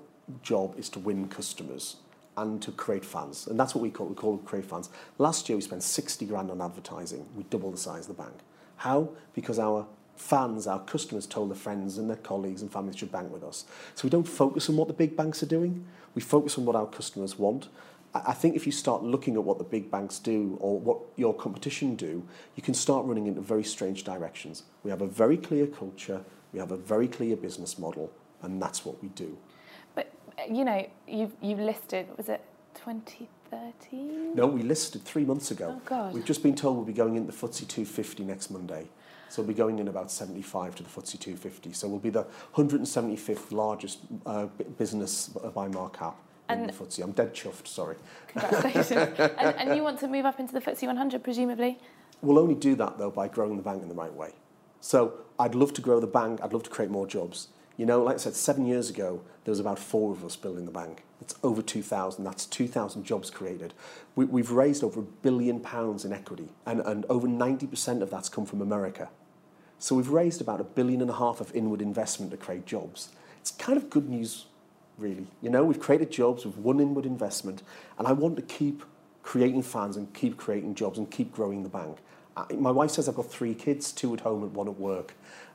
job 0.43 0.79
is 0.79 0.89
to 0.91 1.01
win 1.01 1.29
customers 1.29 1.97
and 2.37 2.63
to 2.63 2.73
create 2.73 3.05
fans. 3.05 3.47
And 3.47 3.59
that's 3.59 3.75
what 3.75 3.83
we 3.83 3.91
call 3.91 4.07
we 4.07 4.15
call 4.15 4.39
create 4.39 4.65
fans. 4.67 4.89
Last 5.19 5.49
year 5.49 5.57
we 5.57 5.63
spent 5.63 5.83
60 5.83 6.25
grand 6.27 6.51
on 6.51 6.61
advertising. 6.61 7.27
We 7.37 7.45
doubled 7.45 7.75
the 7.75 7.79
size 7.79 8.09
of 8.09 8.17
the 8.17 8.23
bank. 8.23 8.35
How? 8.77 9.11
Because 9.35 9.59
our 9.59 9.87
fans, 10.17 10.67
our 10.67 10.81
customers 10.81 11.27
told 11.27 11.51
their 11.51 11.57
friends 11.57 11.99
and 11.99 12.09
their 12.09 12.17
colleagues 12.17 12.63
and 12.63 12.73
families 12.73 12.97
should 12.97 13.13
bank 13.13 13.33
with 13.33 13.43
us. 13.43 13.65
So 13.95 14.05
we 14.05 14.11
don't 14.11 14.29
focus 14.29 14.69
on 14.69 14.77
what 14.77 14.89
the 14.89 14.95
big 14.95 15.17
banks 15.17 15.43
are 15.43 15.47
doing. 15.47 15.85
We 16.15 16.23
focus 16.23 16.59
on 16.59 16.65
what 16.65 16.77
our 16.77 16.87
customers 16.87 17.39
want. 17.39 17.69
I 18.15 18.23
I 18.27 18.33
think 18.33 18.57
if 18.57 18.67
you 18.67 18.73
start 18.73 19.03
looking 19.03 19.37
at 19.37 19.45
what 19.45 19.59
the 19.59 19.65
big 19.65 19.91
banks 19.91 20.19
do 20.19 20.57
or 20.61 20.79
what 20.79 20.99
your 21.17 21.35
competition 21.35 21.97
do, 21.97 22.23
you 22.57 22.63
can 22.63 22.75
start 22.75 23.07
running 23.07 23.27
into 23.27 23.41
very 23.41 23.65
strange 23.65 24.05
directions. 24.05 24.65
We 24.85 24.91
have 24.91 25.03
a 25.03 25.07
very 25.07 25.37
clear 25.37 25.67
culture, 25.67 26.23
we 26.53 26.59
have 26.59 26.73
a 26.73 26.77
very 26.77 27.09
clear 27.09 27.37
business 27.37 27.79
model, 27.79 28.13
and 28.43 28.61
that's 28.61 28.85
what 28.85 29.03
we 29.03 29.09
do. 29.09 29.39
You 30.49 30.65
know, 30.65 30.87
you've, 31.07 31.33
you've 31.41 31.61
listed, 31.61 32.07
was 32.17 32.29
it 32.29 32.43
2013? 32.75 34.35
No, 34.35 34.47
we 34.47 34.63
listed 34.63 35.05
three 35.05 35.25
months 35.25 35.51
ago. 35.51 35.75
Oh, 35.77 35.83
God. 35.85 36.15
We've 36.15 36.25
just 36.25 36.43
been 36.43 36.55
told 36.55 36.77
we'll 36.77 36.85
be 36.85 36.93
going 36.93 37.17
into 37.17 37.33
the 37.33 37.37
FTSE 37.37 37.69
250 37.69 38.25
next 38.25 38.51
Monday. 38.51 38.89
So 39.29 39.41
we'll 39.41 39.49
be 39.49 39.55
going 39.55 39.79
in 39.79 39.89
about 39.89 40.11
75 40.11 40.75
to 40.77 40.83
the 40.83 40.89
FTSE 40.89 41.19
250. 41.19 41.73
So 41.73 41.89
we'll 41.89 41.99
be 41.99 42.11
the 42.11 42.27
175th 42.55 43.51
largest 43.53 44.01
uh, 44.27 44.47
business 44.79 45.29
by 45.29 45.69
market 45.69 45.99
cap 45.99 46.17
in 46.51 46.61
And- 46.61 46.69
the 46.69 46.73
FTSE. 46.73 47.03
I'm 47.03 47.13
dead 47.13 47.35
chuffed, 47.35 47.67
sorry. 47.67 47.97
Congratulations. 48.29 48.91
and, 49.19 49.57
and 49.57 49.77
you 49.77 49.83
want 49.83 49.99
to 50.01 50.09
move 50.09 50.27
up 50.27 50.39
into 50.41 50.53
the 50.53 50.61
FTSE 50.61 50.87
100, 50.87 51.23
presumably? 51.23 51.79
We'll 52.21 52.39
only 52.39 52.55
do 52.55 52.75
that, 52.77 52.99
though, 52.99 53.11
by 53.11 53.29
growing 53.29 53.57
the 53.57 53.63
bank 53.63 53.83
in 53.83 53.89
the 53.89 53.95
right 53.95 54.13
way. 54.13 54.33
So 54.81 55.15
I'd 55.39 55.55
love 55.55 55.73
to 55.75 55.81
grow 55.81 55.99
the 56.01 56.07
bank. 56.07 56.41
I'd 56.43 56.53
love 56.53 56.63
to 56.65 56.71
create 56.71 56.91
more 56.91 57.07
jobs. 57.07 57.49
You 57.83 57.87
know, 57.87 58.01
like 58.01 58.15
I 58.15 58.19
said, 58.19 58.37
seven 58.37 58.65
years 58.65 58.91
ago, 58.91 59.23
there 59.43 59.51
was 59.51 59.59
about 59.59 59.77
four 59.77 60.13
of 60.13 60.25
us 60.25 60.37
building 60.37 60.67
the 60.67 60.71
bank. 60.71 61.03
It's 61.21 61.35
over 61.43 61.61
2,000. 61.61 62.23
That's 62.23 62.47
2,000 62.47 63.03
jobs 63.03 63.29
created. 63.29 63.75
We, 64.15 64.25
we've 64.25 64.53
raised 64.53 64.85
over 64.85 65.01
a 65.01 65.03
billion 65.03 65.59
pounds 65.59 66.05
in 66.05 66.13
equity, 66.13 66.51
and, 66.65 66.79
and 66.83 67.05
over 67.07 67.27
90% 67.27 68.01
of 68.01 68.09
that's 68.09 68.29
come 68.29 68.47
from 68.47 68.61
America. 68.61 69.09
So 69.81 69.97
we've 69.97 70.11
raised 70.11 70.41
about 70.41 70.61
a 70.61 70.63
billion 70.63 71.01
and 71.01 71.11
a 71.11 71.15
half 71.15 71.41
of 71.41 71.53
inward 71.57 71.83
investment 71.83 72.31
to 72.31 72.37
create 72.37 72.67
jobs. 72.67 73.09
It's 73.41 73.51
kind 73.51 73.77
of 73.77 73.91
good 73.91 74.09
news, 74.09 74.47
really. 74.97 75.27
You 75.41 75.51
know, 75.51 75.65
we've 75.65 75.81
created 75.81 76.13
jobs, 76.13 76.45
we've 76.45 76.57
won 76.59 76.79
inward 76.79 77.05
investment, 77.05 77.65
and 77.99 78.07
I 78.07 78.13
want 78.13 78.37
to 78.37 78.43
keep 78.43 78.85
creating 79.25 79.65
fans 79.65 79.97
and 79.97 80.15
keep 80.15 80.37
creating 80.37 80.77
jobs 80.77 80.99
and 80.99 81.11
keep 81.11 81.33
growing 81.33 81.65
the 81.65 81.69
bank. 81.69 81.99
I, 82.37 82.45
my 82.55 82.71
wife 82.71 82.93
says 82.93 83.09
I've 83.09 83.17
got 83.17 83.29
three 83.29 83.55
kids, 83.55 83.91
two 83.91 84.15
at 84.15 84.21
home 84.21 84.45
and 84.45 84.55
one 84.55 84.69
at 84.69 84.79
work. 84.79 85.15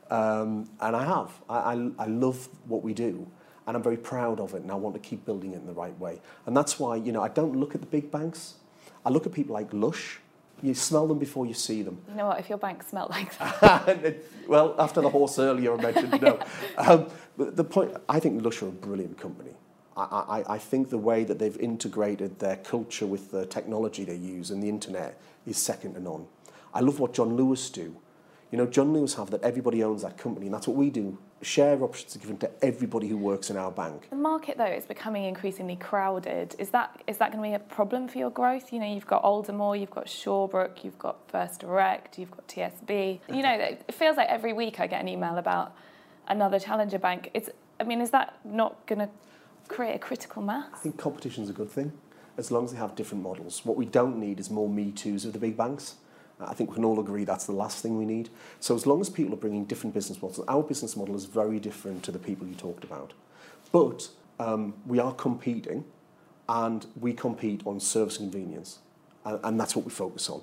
Um, 0.09 0.69
and 0.79 0.95
I 0.95 1.03
have. 1.03 1.31
I, 1.49 1.57
I, 1.57 1.89
I 1.99 2.05
love 2.07 2.47
what 2.65 2.83
we 2.83 2.93
do, 2.93 3.27
and 3.65 3.75
I'm 3.75 3.83
very 3.83 3.97
proud 3.97 4.39
of 4.39 4.53
it, 4.53 4.61
and 4.61 4.71
I 4.71 4.75
want 4.75 4.95
to 4.95 5.01
keep 5.01 5.25
building 5.25 5.53
it 5.53 5.57
in 5.57 5.65
the 5.65 5.73
right 5.73 5.97
way. 5.99 6.21
And 6.45 6.55
that's 6.55 6.79
why, 6.79 6.95
you 6.95 7.11
know, 7.11 7.21
I 7.21 7.27
don't 7.29 7.55
look 7.55 7.75
at 7.75 7.81
the 7.81 7.87
big 7.87 8.11
banks. 8.11 8.55
I 9.05 9.09
look 9.09 9.25
at 9.25 9.33
people 9.33 9.53
like 9.53 9.71
Lush. 9.73 10.19
You 10.63 10.73
smell 10.73 11.07
them 11.07 11.19
before 11.19 11.45
you 11.45 11.53
see 11.53 11.83
them. 11.83 11.99
You 12.09 12.15
know 12.15 12.27
what, 12.27 12.39
if 12.39 12.49
your 12.49 12.57
bank 12.57 12.81
smelled 12.81 13.11
like 13.11 13.37
that. 13.37 14.17
well, 14.47 14.75
after 14.79 15.01
the 15.01 15.09
horse 15.09 15.37
earlier 15.37 15.77
I 15.77 15.81
mentioned, 15.81 16.19
no. 16.19 16.39
Um, 16.77 17.07
but 17.37 17.55
the 17.55 17.63
point, 17.63 17.95
I 18.09 18.19
think 18.19 18.43
Lush 18.43 18.63
are 18.63 18.67
a 18.67 18.71
brilliant 18.71 19.19
company. 19.19 19.51
I, 19.95 20.43
I, 20.47 20.53
I 20.53 20.57
think 20.57 20.89
the 20.89 20.97
way 20.97 21.23
that 21.23 21.37
they've 21.39 21.57
integrated 21.57 22.39
their 22.39 22.57
culture 22.57 23.05
with 23.05 23.31
the 23.31 23.45
technology 23.45 24.03
they 24.03 24.15
use 24.15 24.51
and 24.51 24.61
the 24.61 24.69
internet 24.69 25.19
is 25.45 25.57
second 25.57 25.93
to 25.93 25.99
none. 25.99 26.25
I 26.73 26.81
love 26.81 26.99
what 26.99 27.13
John 27.13 27.35
Lewis 27.35 27.69
do. 27.69 27.95
You 28.51 28.57
know, 28.57 28.65
John 28.65 28.93
Lewis 28.93 29.15
have 29.15 29.29
that 29.31 29.43
everybody 29.43 29.83
owns 29.83 30.03
that 30.03 30.17
company, 30.17 30.45
and 30.45 30.55
that's 30.55 30.67
what 30.67 30.77
we 30.77 30.89
do. 30.89 31.17
Share 31.41 31.83
options 31.83 32.15
are 32.15 32.19
given 32.19 32.38
to 32.38 32.49
everybody 32.63 33.07
who 33.07 33.17
works 33.17 33.49
in 33.49 33.57
our 33.57 33.71
bank. 33.71 34.10
The 34.10 34.15
market, 34.15 34.57
though, 34.57 34.65
is 34.65 34.86
becoming 34.86 35.25
increasingly 35.25 35.75
crowded. 35.75 36.55
Is 36.57 36.69
that 36.69 37.01
is 37.07 37.17
that 37.17 37.31
going 37.31 37.43
to 37.43 37.49
be 37.49 37.53
a 37.53 37.60
problem 37.75 38.07
for 38.07 38.17
your 38.17 38.29
growth? 38.29 38.71
You 38.71 38.79
know, 38.79 38.91
you've 38.91 39.05
got 39.05 39.21
Aldermore, 39.23 39.75
you've 39.75 39.91
got 39.91 40.05
Shawbrook, 40.05 40.83
you've 40.83 40.97
got 40.97 41.17
First 41.29 41.60
Direct, 41.60 42.17
you've 42.17 42.31
got 42.31 42.47
TSB. 42.47 43.19
You 43.29 43.43
know, 43.43 43.53
it 43.53 43.93
feels 43.93 44.15
like 44.15 44.29
every 44.29 44.53
week 44.53 44.79
I 44.79 44.88
get 44.88 45.01
an 45.01 45.10
email 45.10 45.38
about 45.38 45.75
another 46.27 46.57
challenger 46.57 46.99
bank. 46.99 47.29
It's, 47.33 47.49
I 47.79 47.83
mean, 47.83 47.99
is 47.99 48.12
that 48.12 48.39
not 48.45 48.86
going 48.88 48.99
to 48.99 49.10
create 49.67 49.95
a 49.95 49.99
critical 49.99 50.41
mass? 50.41 50.69
I 50.73 50.77
think 50.77 50.97
competition 50.97 51.43
is 51.43 51.49
a 51.49 51.53
good 51.53 51.69
thing, 51.69 51.91
as 52.38 52.49
long 52.49 52.65
as 52.65 52.71
they 52.71 52.77
have 52.77 52.95
different 52.95 53.23
models. 53.23 53.65
What 53.65 53.77
we 53.77 53.86
don't 53.86 54.17
need 54.17 54.39
is 54.39 54.49
more 54.49 54.69
Me 54.69 54.91
Too's 54.91 55.25
of 55.25 55.33
the 55.33 55.39
big 55.39 55.57
banks. 55.57 55.95
I 56.39 56.54
think 56.54 56.69
we 56.69 56.76
can 56.76 56.86
all 56.86 57.00
agree 57.00 57.23
that's 57.23 57.45
the 57.45 57.52
last 57.52 57.82
thing 57.82 57.97
we 57.97 58.06
need. 58.06 58.30
So 58.60 58.76
as 58.76 58.86
long 58.86 59.02
as 59.02 59.10
people 59.10 59.34
are 59.34 59.38
bringing 59.38 59.65
different 59.65 59.93
business 59.93 60.21
models, 60.21 60.39
our 60.47 60.62
business 60.62 60.95
model 60.95 61.15
is 61.15 61.26
very 61.26 61.60
different 61.60 62.04
to 62.04 62.12
the 62.12 62.19
people 62.19 62.45
you 62.45 62.54
talked 62.54 62.84
about. 62.84 63.13
But 63.71 64.10
um, 64.39 64.76
we 64.86 65.00
are 65.00 65.13
competing, 65.13 65.84
and 66.47 66.86
we 67.00 67.13
compete 67.13 67.62
on 67.65 67.80
service 67.80 68.17
convenience, 68.17 68.80
and, 69.26 69.39
and 69.43 69.60
that's 69.60 69.76
what 69.76 69.84
we 69.86 69.91
focus 69.91 70.30
on. 70.30 70.41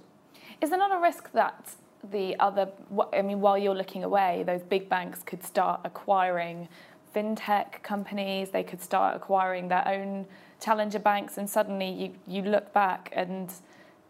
Is 0.61 0.71
there 0.71 0.79
not 0.79 0.97
a 0.97 1.01
risk 1.01 1.31
that 1.33 1.75
the 2.11 2.39
other, 2.39 2.69
I 3.13 3.23
mean, 3.23 3.41
while 3.41 3.57
you're 3.57 3.75
looking 3.75 4.05
away, 4.05 4.43
those 4.47 4.63
big 4.63 4.89
banks 4.89 5.23
could 5.23 5.43
start 5.43 5.81
acquiring 5.85 6.69
fintech 7.15 7.83
companies, 7.83 8.51
they 8.51 8.65
could 8.65 8.83
start 8.83 9.17
acquiring 9.17 9.69
their 9.69 9.87
own 9.87 10.27
challenger 10.61 10.99
banks, 10.99 11.39
and 11.39 11.49
suddenly 11.49 11.91
you, 11.91 12.15
you 12.27 12.43
look 12.43 12.73
back 12.73 13.13
and 13.15 13.53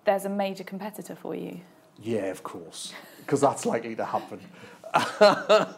there's 0.05 0.25
a 0.25 0.29
major 0.29 0.65
competitor 0.65 1.15
for 1.15 1.35
you? 1.35 1.61
Yeah, 2.03 2.27
of 2.27 2.43
course, 2.43 2.93
because 3.19 3.41
that's 3.41 3.65
likely 3.65 3.95
to 3.97 4.05
happen. 4.05 4.41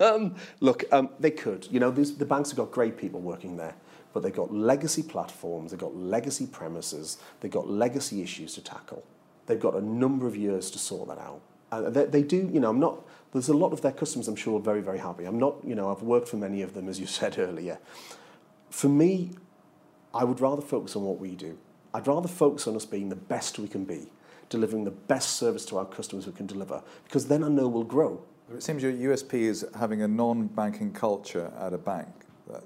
um, 0.01 0.35
look, 0.61 0.85
um, 0.93 1.11
they 1.19 1.31
could. 1.31 1.69
You 1.71 1.81
know, 1.81 1.91
these, 1.91 2.17
the 2.17 2.27
banks 2.27 2.51
have 2.51 2.57
got 2.57 2.71
great 2.71 2.97
people 2.97 3.21
working 3.21 3.57
there, 3.57 3.75
but 4.13 4.23
they've 4.23 4.35
got 4.35 4.53
legacy 4.53 5.03
platforms, 5.03 5.71
they've 5.71 5.81
got 5.81 5.97
legacy 5.97 6.47
premises, 6.47 7.19
they've 7.41 7.51
got 7.51 7.69
legacy 7.69 8.23
issues 8.23 8.55
to 8.55 8.63
tackle. 8.63 9.05
They've 9.47 9.61
got 9.61 9.75
a 9.75 9.81
number 9.81 10.27
of 10.27 10.37
years 10.37 10.71
to 10.73 10.79
sort 10.79 11.09
that 11.09 11.19
out. 11.19 11.41
They, 11.93 12.05
they 12.05 12.23
do, 12.23 12.51
you 12.53 12.61
know, 12.61 12.71
I'm 12.71 12.81
not, 12.81 13.07
there's 13.33 13.49
a 13.49 13.57
lot 13.57 13.73
of 13.73 13.81
their 13.81 13.93
customers 13.93 14.29
I'm 14.29 14.37
sure 14.37 14.59
are 14.59 14.63
very, 14.63 14.81
very 14.81 14.99
happy. 14.99 15.25
I'm 15.25 15.39
not, 15.39 15.57
you 15.65 15.75
know, 15.75 15.91
I've 15.91 16.03
worked 16.03 16.29
for 16.29 16.37
many 16.37 16.63
of 16.63 16.75
them, 16.75 16.89
as 16.89 16.99
you 16.99 17.07
said 17.19 17.39
earlier. 17.39 17.79
For 18.71 18.89
me, 18.89 19.31
I 20.15 20.25
would 20.25 20.41
rather 20.41 20.63
focus 20.63 20.97
on 20.97 21.03
what 21.05 21.19
we 21.21 21.35
do. 21.35 21.59
I'd 21.95 22.07
rather 22.07 22.29
focus 22.29 22.67
on 22.67 22.77
us 22.77 22.85
being 22.85 23.09
the 23.09 23.17
best 23.17 23.59
we 23.59 23.69
can 23.69 23.85
be, 23.85 24.07
delivering 24.49 24.85
the 24.85 24.91
best 24.91 25.37
service 25.37 25.65
to 25.67 25.79
our 25.79 25.85
customers 25.85 26.27
we 26.27 26.33
can 26.33 26.47
deliver, 26.47 26.83
because 27.05 27.27
then 27.27 27.43
I 27.43 27.49
know 27.49 27.69
we'll 27.69 27.85
grow. 27.85 28.23
It 28.55 28.63
seems 28.63 28.83
your 28.83 28.93
USP 28.93 29.35
is 29.35 29.67
having 29.79 30.03
a 30.03 30.09
non-banking 30.09 30.93
culture 30.93 31.53
at 31.59 31.73
a 31.73 31.79
bank. 31.79 32.09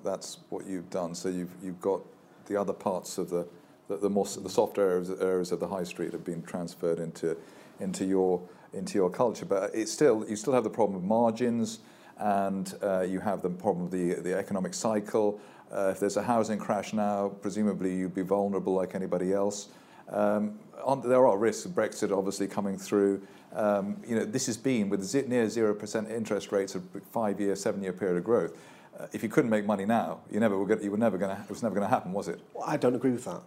That's 0.05 0.39
what 0.51 0.67
you've 0.67 0.91
done. 0.91 1.15
So 1.15 1.29
you've 1.31 1.53
you've 1.63 1.81
got 1.81 2.03
the 2.47 2.57
other 2.57 2.75
parts 2.75 3.17
of 3.17 3.31
the 3.31 3.47
the, 3.89 3.97
the 3.97 4.11
more 4.11 4.25
the 4.25 4.51
soft 4.51 4.79
areas 4.79 5.11
areas 5.11 5.53
of 5.53 5.61
the 5.61 5.69
high 5.69 5.85
street 5.85 6.13
have 6.13 6.25
been 6.25 6.43
transferred 6.43 6.99
into 6.99 7.37
into 7.81 8.05
your 8.05 8.41
into 8.73 8.95
your 8.95 9.11
culture. 9.11 9.47
But 9.47 9.75
it's 9.75 9.91
still 9.91 10.25
you 10.29 10.37
still 10.37 10.53
have 10.53 10.65
the 10.65 10.71
problem 10.71 10.97
of 10.97 11.05
margins, 11.05 11.81
and 12.19 12.73
uh, 12.83 13.01
you 13.01 13.21
have 13.21 13.43
the 13.43 13.51
problem 13.51 13.87
of 13.87 13.91
the 13.91 14.15
the 14.15 14.37
economic 14.37 14.75
cycle. 14.75 15.41
Uh, 15.73 15.91
if 15.93 16.01
there's 16.01 16.17
a 16.17 16.23
housing 16.23 16.59
crash 16.59 16.93
now, 16.93 17.29
presumably 17.41 17.95
you'd 17.95 18.15
be 18.15 18.23
vulnerable 18.23 18.75
like 18.75 18.95
anybody 18.95 19.33
else. 19.33 19.69
Um, 20.11 20.59
there 21.05 21.27
are 21.27 21.39
risks 21.39 21.65
of 21.65 21.73
Brexit 21.73 22.17
obviously 22.17 22.47
coming 22.47 22.77
through. 22.77 23.23
Um, 23.53 23.97
you 24.07 24.15
know, 24.15 24.25
this 24.25 24.47
has 24.47 24.57
been 24.57 24.89
with 24.89 25.01
near 25.29 25.47
0% 25.47 26.11
interest 26.11 26.53
rates, 26.53 26.75
a 26.75 26.81
five-year, 27.13 27.57
seven-year 27.57 27.93
period 27.93 28.19
of 28.19 28.25
growth. 28.25 28.57
Uh, 28.99 29.07
if 29.13 29.23
you 29.23 29.29
couldn't 29.29 29.51
make 29.51 29.67
money 29.67 29.85
now, 29.85 30.21
you 30.31 30.41
never 30.41 30.59
were, 30.59 30.67
get, 30.67 30.83
you 30.83 30.91
were 30.91 30.99
never 30.99 31.19
going 31.19 31.35
to. 31.35 31.43
It 31.43 31.49
was 31.49 31.63
never 31.63 31.75
going 31.75 31.87
to 31.87 31.93
happen, 31.93 32.13
was 32.13 32.29
it? 32.29 32.41
Well, 32.55 32.65
I 32.67 32.77
don't 32.77 32.95
agree 32.95 33.13
with 33.13 33.25
that. 33.25 33.43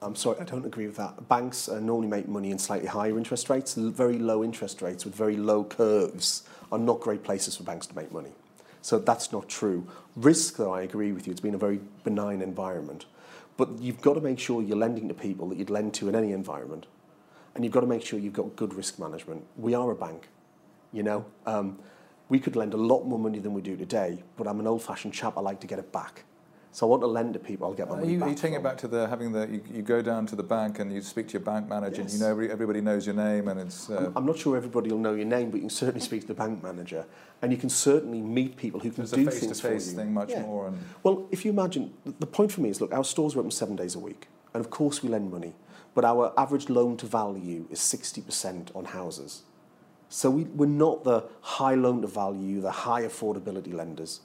I'm 0.00 0.14
sorry, 0.14 0.38
I 0.40 0.44
don't 0.44 0.64
agree 0.64 0.86
with 0.86 0.96
that. 0.96 1.28
Banks 1.28 1.68
uh, 1.68 1.80
normally 1.80 2.08
make 2.08 2.28
money 2.28 2.50
in 2.50 2.58
slightly 2.58 2.86
higher 2.88 3.16
interest 3.18 3.50
rates. 3.50 3.74
Very 3.74 4.18
low 4.18 4.44
interest 4.44 4.80
rates 4.80 5.04
with 5.04 5.14
very 5.14 5.36
low 5.36 5.64
curves 5.64 6.48
are 6.70 6.78
not 6.78 7.00
great 7.00 7.24
places 7.24 7.56
for 7.56 7.64
banks 7.64 7.86
to 7.88 7.96
make 7.96 8.12
money. 8.12 8.30
So 8.80 8.98
that's 8.98 9.32
not 9.32 9.48
true. 9.48 9.88
Risk, 10.14 10.56
though, 10.56 10.72
I 10.72 10.82
agree 10.82 11.12
with 11.12 11.26
you. 11.26 11.32
It's 11.32 11.40
been 11.40 11.54
a 11.54 11.58
very 11.58 11.80
benign 12.04 12.42
environment. 12.42 13.06
But 13.58 13.80
you've 13.80 14.00
got 14.00 14.14
to 14.14 14.20
make 14.20 14.38
sure 14.38 14.62
you're 14.62 14.78
lending 14.78 15.08
to 15.08 15.14
people 15.14 15.48
that 15.48 15.58
you'd 15.58 15.68
lend 15.68 15.92
to 15.94 16.08
in 16.08 16.14
any 16.14 16.32
environment. 16.32 16.86
And 17.54 17.64
you've 17.64 17.74
got 17.74 17.80
to 17.80 17.86
make 17.86 18.06
sure 18.06 18.18
you've 18.18 18.32
got 18.32 18.54
good 18.54 18.72
risk 18.72 18.98
management. 19.00 19.44
We 19.56 19.74
are 19.74 19.90
a 19.90 19.96
bank, 19.96 20.28
you 20.92 21.02
know. 21.02 21.26
Um, 21.44 21.80
we 22.28 22.38
could 22.38 22.54
lend 22.54 22.72
a 22.72 22.76
lot 22.76 23.04
more 23.04 23.18
money 23.18 23.40
than 23.40 23.52
we 23.54 23.60
do 23.60 23.76
today, 23.76 24.22
but 24.36 24.46
I'm 24.46 24.60
an 24.60 24.68
old-fashioned 24.68 25.12
chap. 25.12 25.36
I 25.36 25.40
like 25.40 25.60
to 25.60 25.66
get 25.66 25.80
it 25.80 25.90
back. 25.92 26.24
So 26.70 26.86
I 26.86 26.90
want 26.90 27.02
to 27.02 27.06
lend 27.06 27.32
to 27.32 27.40
people. 27.40 27.66
I'll 27.66 27.72
get 27.74 27.88
my 27.88 27.94
Are 27.94 28.00
money 28.00 28.12
you, 28.12 28.18
back. 28.18 28.26
are 28.28 28.30
you 28.30 28.36
taking 28.36 28.54
it 28.54 28.62
back 28.62 28.76
to 28.78 28.88
the 28.88 29.08
having 29.08 29.32
the 29.32 29.48
you, 29.48 29.62
you 29.72 29.82
go 29.82 30.02
down 30.02 30.26
to 30.26 30.36
the 30.36 30.42
bank 30.42 30.78
and 30.78 30.92
you 30.92 31.00
speak 31.00 31.26
to 31.28 31.32
your 31.32 31.40
bank 31.40 31.68
manager 31.68 32.02
and 32.02 32.10
you 32.10 32.18
know 32.18 32.28
every, 32.28 32.50
everybody 32.50 32.80
knows 32.80 33.06
your 33.06 33.14
name 33.16 33.48
and 33.48 33.58
it's 33.58 33.88
uh, 33.90 34.12
I'm 34.14 34.26
not 34.26 34.38
sure 34.38 34.56
everybody 34.56 34.90
will 34.90 34.98
know 34.98 35.14
your 35.14 35.24
name, 35.26 35.50
but 35.50 35.56
you 35.56 35.62
can 35.62 35.70
certainly 35.70 36.00
speak 36.00 36.20
to 36.22 36.26
the 36.28 36.34
bank 36.34 36.62
manager, 36.62 37.06
and 37.42 37.50
you 37.52 37.58
can 37.58 37.70
certainly 37.70 38.20
meet 38.20 38.56
people 38.56 38.80
who 38.80 38.90
can 38.90 38.96
there's 39.04 39.12
a 39.14 39.16
do 39.16 39.24
face 39.24 39.40
to 39.40 39.46
things 39.46 39.60
for 39.60 39.72
you. 39.72 39.80
thing 39.80 40.12
much 40.12 40.30
Yeah. 40.30 40.42
more 40.42 40.68
and 40.68 40.78
Well, 41.02 41.26
if 41.30 41.44
you 41.44 41.50
imagine, 41.50 41.94
the 42.04 42.26
point 42.26 42.52
for 42.52 42.60
me 42.60 42.68
is, 42.68 42.80
look, 42.80 42.92
our 42.92 43.04
stores 43.04 43.34
are 43.34 43.38
open 43.40 43.50
seven 43.50 43.74
days 43.74 43.94
a 43.94 43.98
week, 43.98 44.28
and 44.52 44.62
of 44.62 44.70
course 44.70 45.02
we 45.02 45.08
lend 45.08 45.32
money, 45.32 45.54
but 45.94 46.04
our 46.04 46.32
average 46.36 46.68
loan 46.68 46.96
to 46.98 47.06
value 47.06 47.66
is 47.70 47.80
60% 47.80 48.76
on 48.76 48.84
houses. 48.84 49.42
So 50.10 50.30
we, 50.30 50.44
we're 50.44 50.66
not 50.66 51.04
the 51.04 51.24
high 51.40 51.74
loan 51.74 52.02
to 52.02 52.08
value, 52.08 52.60
the 52.60 52.70
high 52.70 53.02
affordability 53.02 53.72
lenders. 53.74 54.20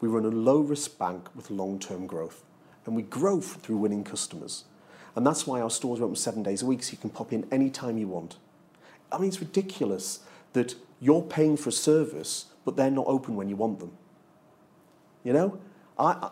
We 0.00 0.08
run 0.08 0.24
a 0.24 0.28
low 0.28 0.60
risk 0.60 0.98
bank 0.98 1.28
with 1.34 1.50
long 1.50 1.78
term 1.78 2.06
growth, 2.06 2.44
and 2.86 2.94
we 2.94 3.02
grow 3.02 3.40
through 3.40 3.78
winning 3.78 4.04
customers. 4.04 4.64
And 5.16 5.26
that's 5.26 5.46
why 5.46 5.60
our 5.60 5.70
stores 5.70 6.00
are 6.00 6.04
open 6.04 6.16
seven 6.16 6.42
days 6.42 6.62
a 6.62 6.66
week, 6.66 6.82
so 6.82 6.92
you 6.92 6.98
can 6.98 7.10
pop 7.10 7.32
in 7.32 7.46
any 7.50 7.70
time 7.70 7.98
you 7.98 8.08
want. 8.08 8.36
I 9.10 9.18
mean, 9.18 9.28
it's 9.28 9.40
ridiculous 9.40 10.20
that 10.52 10.76
you're 11.00 11.22
paying 11.22 11.56
for 11.56 11.70
a 11.70 11.72
service, 11.72 12.46
but 12.64 12.76
they're 12.76 12.90
not 12.90 13.06
open 13.08 13.34
when 13.34 13.48
you 13.48 13.56
want 13.56 13.80
them. 13.80 13.92
You 15.24 15.32
know, 15.32 15.58
I 15.98 16.30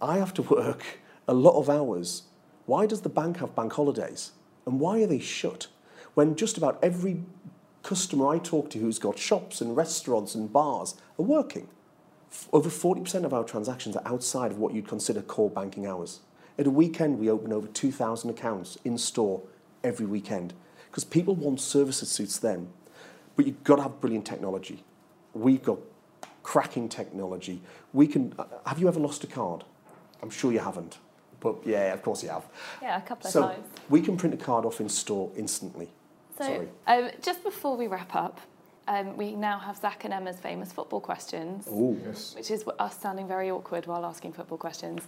I 0.00 0.18
have 0.18 0.34
to 0.34 0.42
work 0.42 0.84
a 1.26 1.34
lot 1.34 1.58
of 1.58 1.70
hours. 1.70 2.24
Why 2.66 2.86
does 2.86 3.02
the 3.02 3.08
bank 3.08 3.38
have 3.38 3.54
bank 3.54 3.72
holidays? 3.72 4.32
And 4.66 4.80
why 4.80 5.02
are 5.02 5.06
they 5.06 5.20
shut? 5.20 5.68
When 6.14 6.34
just 6.34 6.56
about 6.56 6.78
every 6.82 7.22
customer 7.82 8.28
I 8.28 8.38
talk 8.38 8.68
to 8.70 8.78
who's 8.78 8.98
got 8.98 9.18
shops 9.18 9.60
and 9.60 9.76
restaurants 9.76 10.34
and 10.34 10.52
bars 10.52 10.96
are 11.18 11.24
working. 11.24 11.68
Over 12.52 12.68
40% 12.68 13.24
of 13.24 13.32
our 13.34 13.44
transactions 13.44 13.96
are 13.96 14.06
outside 14.06 14.50
of 14.50 14.58
what 14.58 14.72
you'd 14.74 14.88
consider 14.88 15.22
core 15.22 15.50
banking 15.50 15.86
hours. 15.86 16.20
At 16.58 16.66
a 16.66 16.70
weekend, 16.70 17.18
we 17.18 17.30
open 17.30 17.52
over 17.52 17.66
2,000 17.66 18.30
accounts 18.30 18.78
in 18.84 18.96
store 18.98 19.42
every 19.84 20.06
weekend 20.06 20.54
because 20.90 21.04
people 21.04 21.34
want 21.34 21.60
service 21.60 22.00
that 22.00 22.06
suits 22.06 22.38
them. 22.38 22.68
But 23.36 23.46
you've 23.46 23.62
got 23.64 23.76
to 23.76 23.82
have 23.82 24.00
brilliant 24.00 24.24
technology. 24.26 24.82
We've 25.34 25.62
got 25.62 25.78
cracking 26.42 26.88
technology. 26.88 27.60
We 27.92 28.06
can. 28.06 28.32
uh, 28.38 28.44
Have 28.66 28.78
you 28.78 28.88
ever 28.88 29.00
lost 29.00 29.22
a 29.24 29.26
card? 29.26 29.64
I'm 30.22 30.30
sure 30.30 30.52
you 30.52 30.60
haven't. 30.60 30.98
But 31.40 31.56
yeah, 31.66 31.92
of 31.92 32.02
course 32.02 32.22
you 32.22 32.30
have. 32.30 32.44
Yeah, 32.80 32.96
a 32.96 33.02
couple 33.02 33.26
of 33.26 33.32
So 33.32 33.42
times. 33.42 33.66
we 33.90 34.00
can 34.00 34.16
print 34.16 34.34
a 34.34 34.38
card 34.38 34.64
off 34.64 34.80
in 34.80 34.88
store 34.88 35.30
instantly. 35.36 35.90
So, 36.38 36.44
Sorry. 36.44 36.68
um, 36.86 37.10
just 37.20 37.42
before 37.42 37.76
we 37.76 37.86
wrap 37.86 38.14
up, 38.14 38.40
um, 38.88 39.16
we 39.16 39.34
now 39.34 39.58
have 39.58 39.76
Zach 39.76 40.04
and 40.04 40.14
Emma's 40.14 40.38
famous 40.38 40.72
football 40.72 41.00
questions, 41.00 41.66
Oh, 41.70 41.96
yes. 42.06 42.34
which 42.36 42.50
is 42.50 42.64
us 42.78 42.98
sounding 43.00 43.26
very 43.28 43.50
awkward 43.50 43.86
while 43.86 44.04
asking 44.04 44.32
football 44.32 44.58
questions. 44.58 45.02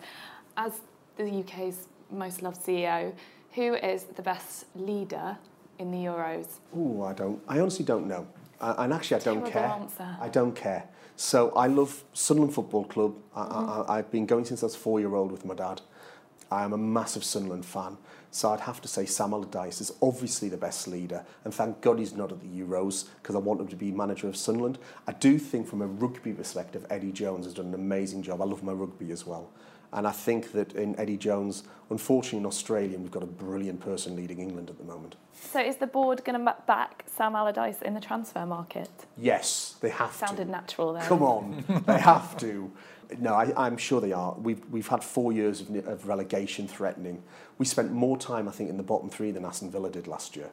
As 0.57 0.73
the 1.17 1.25
UK's 1.41 1.87
most 2.11 2.43
loved 2.43 2.61
CEO, 2.65 3.13
who 3.55 3.75
is 3.75 4.05
the 4.05 4.23
best 4.23 4.65
leader 4.75 5.37
in 5.79 5.91
the 5.91 5.99
Euros? 5.99 6.47
Ooh, 6.77 7.03
I 7.03 7.13
don't. 7.13 7.41
I 7.49 7.61
honestly 7.61 7.85
don't 7.85 8.07
know. 8.09 8.27
Uh, 8.61 8.75
and 8.79 8.93
actually, 8.93 9.21
I 9.21 9.25
don't 9.25 9.35
Terrible 9.47 9.51
care. 9.53 9.65
answer. 9.81 10.17
I 10.21 10.29
don't 10.29 10.55
care. 10.57 10.85
So 11.15 11.51
I 11.53 11.67
love 11.69 12.05
Sunderland 12.13 12.55
Football 12.55 12.85
Club. 12.85 13.15
I, 13.35 13.41
Mm-hmm. 13.45 13.91
I, 13.91 13.99
I've 13.99 14.11
been 14.11 14.27
going 14.27 14.45
since 14.45 14.63
I 14.63 14.67
was 14.67 14.77
four-year-old 14.77 15.31
with 15.31 15.45
my 15.45 15.55
dad. 15.55 15.81
I 16.51 16.65
am 16.65 16.73
a 16.73 16.79
massive 16.79 17.25
Sunderland 17.25 17.67
fan. 17.67 17.99
So 18.31 18.51
I'd 18.51 18.61
have 18.61 18.81
to 18.83 18.89
say 18.89 19.07
Sam 19.07 19.33
Allardyce 19.33 19.81
is 19.81 19.93
obviously 20.03 20.49
the 20.49 20.57
best 20.57 20.87
leader, 20.87 21.25
and 21.45 21.55
thank 21.55 21.81
God 21.81 21.99
he's 21.99 22.15
not 22.15 22.31
at 22.31 22.41
the 22.41 22.47
Euros 22.47 23.09
because 23.23 23.35
I 23.35 23.39
want 23.39 23.61
him 23.61 23.69
to 23.69 23.77
be 23.77 23.91
manager 23.91 24.29
of 24.29 24.37
Sunderland. 24.37 24.79
I 25.07 25.13
do 25.13 25.39
think, 25.39 25.67
from 25.67 25.81
a 25.81 25.87
rugby 25.87 26.33
perspective, 26.35 26.87
Eddie 26.91 27.13
Jones 27.13 27.47
has 27.47 27.55
done 27.55 27.67
an 27.67 27.75
amazing 27.75 28.23
job. 28.23 28.43
I 28.43 28.45
love 28.45 28.63
my 28.63 28.73
rugby 28.73 29.11
as 29.13 29.27
well, 29.27 29.51
and 29.93 30.07
I 30.07 30.11
think 30.13 30.53
that 30.53 30.75
in 30.75 30.99
Eddie 30.99 31.17
Jones, 31.17 31.63
unfortunately 31.91 32.41
in 32.41 32.47
Australia, 32.47 32.99
we've 32.99 33.11
got 33.11 33.23
a 33.23 33.27
brilliant 33.27 33.81
person 33.81 34.17
leading 34.17 34.39
England 34.39 34.69
at 34.71 34.79
the 34.79 34.85
moment. 34.85 35.17
So, 35.53 35.61
is 35.61 35.77
the 35.77 35.87
board 35.87 36.25
going 36.25 36.39
to 36.45 36.55
back 36.67 37.05
Sam 37.07 37.35
Allardyce 37.37 37.81
in 37.83 37.95
the 37.95 38.01
transfer 38.01 38.45
market? 38.45 38.91
Yes, 39.17 39.77
they 39.81 39.89
have 39.91 40.13
to. 40.13 40.19
Sounded 40.19 40.49
natural 40.49 40.93
there. 40.93 41.05
Come 41.05 41.23
on, 41.23 41.65
they 41.87 41.99
have 41.99 42.37
to. 42.39 42.71
No, 43.19 43.33
I, 43.35 43.53
I'm 43.57 43.79
sure 43.79 44.01
they 44.03 44.13
are. 44.13 44.35
We've, 44.35 44.61
we've 44.71 44.89
had 44.89 45.03
four 45.03 45.33
years 45.33 45.63
of, 45.63 45.75
of 45.89 46.07
relegation 46.07 46.69
threatening. 46.69 47.23
We 47.57 47.65
spent 47.65 47.91
more 47.91 48.19
time, 48.19 48.47
I 48.49 48.51
think, 48.53 48.69
in 48.69 48.77
the 48.77 48.83
bottom 48.83 49.09
three 49.09 49.31
than 49.31 49.47
Aston 49.47 49.71
Villa 49.71 49.89
did 49.91 50.07
last 50.07 50.37
year. 50.37 50.51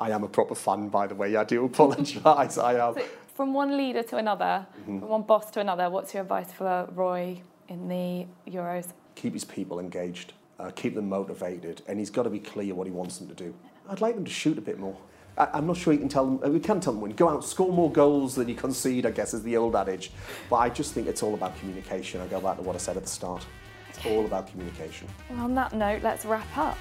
I 0.00 0.10
am 0.10 0.24
a 0.24 0.28
proper 0.28 0.56
fan, 0.56 0.88
by 0.88 1.06
the 1.06 1.14
way. 1.14 1.36
I 1.36 1.44
do 1.44 1.64
apologise. 1.70 2.58
I 2.58 2.74
am. 2.88 2.94
So, 2.94 3.02
from 3.34 3.54
one 3.54 3.76
leader 3.76 4.02
to 4.02 4.16
another, 4.16 4.66
Mm-hmm. 4.80 4.98
from 5.00 5.08
one 5.08 5.22
boss 5.22 5.50
to 5.52 5.60
another, 5.60 5.88
what's 5.90 6.12
your 6.14 6.22
advice 6.24 6.50
for 6.52 6.88
Roy 6.92 7.40
in 7.68 7.88
the 7.88 8.26
Euros? 8.50 8.88
Keep 9.14 9.34
his 9.34 9.44
people 9.44 9.78
engaged, 9.80 10.32
uh, 10.58 10.70
keep 10.74 10.94
them 10.94 11.08
motivated, 11.08 11.82
and 11.88 11.98
he's 11.98 12.10
got 12.10 12.24
to 12.24 12.30
be 12.30 12.38
clear 12.38 12.74
what 12.74 12.86
he 12.86 12.92
wants 12.92 13.18
them 13.18 13.28
to 13.28 13.34
do. 13.34 13.54
I'd 13.88 14.00
like 14.00 14.14
them 14.14 14.24
to 14.24 14.30
shoot 14.30 14.58
a 14.58 14.60
bit 14.60 14.78
more. 14.78 14.96
I, 15.38 15.48
I'm 15.54 15.66
not 15.66 15.76
sure 15.76 15.92
you 15.92 15.98
can 15.98 16.08
tell 16.08 16.24
them. 16.26 16.40
uh, 16.44 16.50
We 16.50 16.60
can 16.60 16.80
tell 16.80 16.92
them 16.92 17.00
when 17.02 17.12
go 17.12 17.28
out, 17.28 17.44
score 17.44 17.72
more 17.72 17.90
goals 17.90 18.34
than 18.34 18.48
you 18.48 18.54
concede. 18.54 19.06
I 19.06 19.10
guess 19.10 19.34
is 19.34 19.42
the 19.42 19.56
old 19.56 19.76
adage. 19.76 20.10
But 20.50 20.56
I 20.56 20.68
just 20.70 20.92
think 20.94 21.06
it's 21.08 21.22
all 21.22 21.34
about 21.34 21.58
communication. 21.58 22.20
I 22.20 22.26
go 22.26 22.40
back 22.40 22.56
to 22.56 22.62
what 22.62 22.74
I 22.74 22.78
said 22.78 22.96
at 22.96 23.02
the 23.04 23.08
start. 23.08 23.44
It's 23.88 24.04
all 24.06 24.24
about 24.26 24.48
communication. 24.48 25.08
Well, 25.30 25.40
on 25.40 25.54
that 25.54 25.72
note, 25.72 26.02
let's 26.02 26.24
wrap 26.24 26.46
up. 26.56 26.76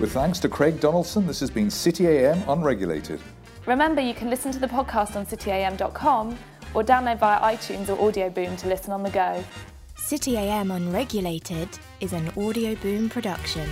With 0.00 0.12
thanks 0.12 0.38
to 0.40 0.48
Craig 0.48 0.78
Donaldson, 0.80 1.26
this 1.26 1.40
has 1.40 1.50
been 1.50 1.70
City 1.70 2.06
AM 2.06 2.42
Unregulated. 2.48 3.18
Remember, 3.64 4.00
you 4.02 4.12
can 4.14 4.28
listen 4.28 4.52
to 4.52 4.58
the 4.58 4.66
podcast 4.66 5.16
on 5.16 5.24
cityam.com 5.26 6.38
or 6.76 6.84
download 6.84 7.18
via 7.18 7.40
iTunes 7.56 7.88
or 7.88 8.06
Audio 8.06 8.28
Boom 8.28 8.54
to 8.58 8.68
listen 8.68 8.92
on 8.92 9.02
the 9.02 9.10
go. 9.10 9.42
City 9.96 10.36
AM 10.36 10.70
Unregulated 10.70 11.68
is 12.00 12.12
an 12.12 12.30
audio 12.36 12.74
boom 12.76 13.08
production. 13.08 13.66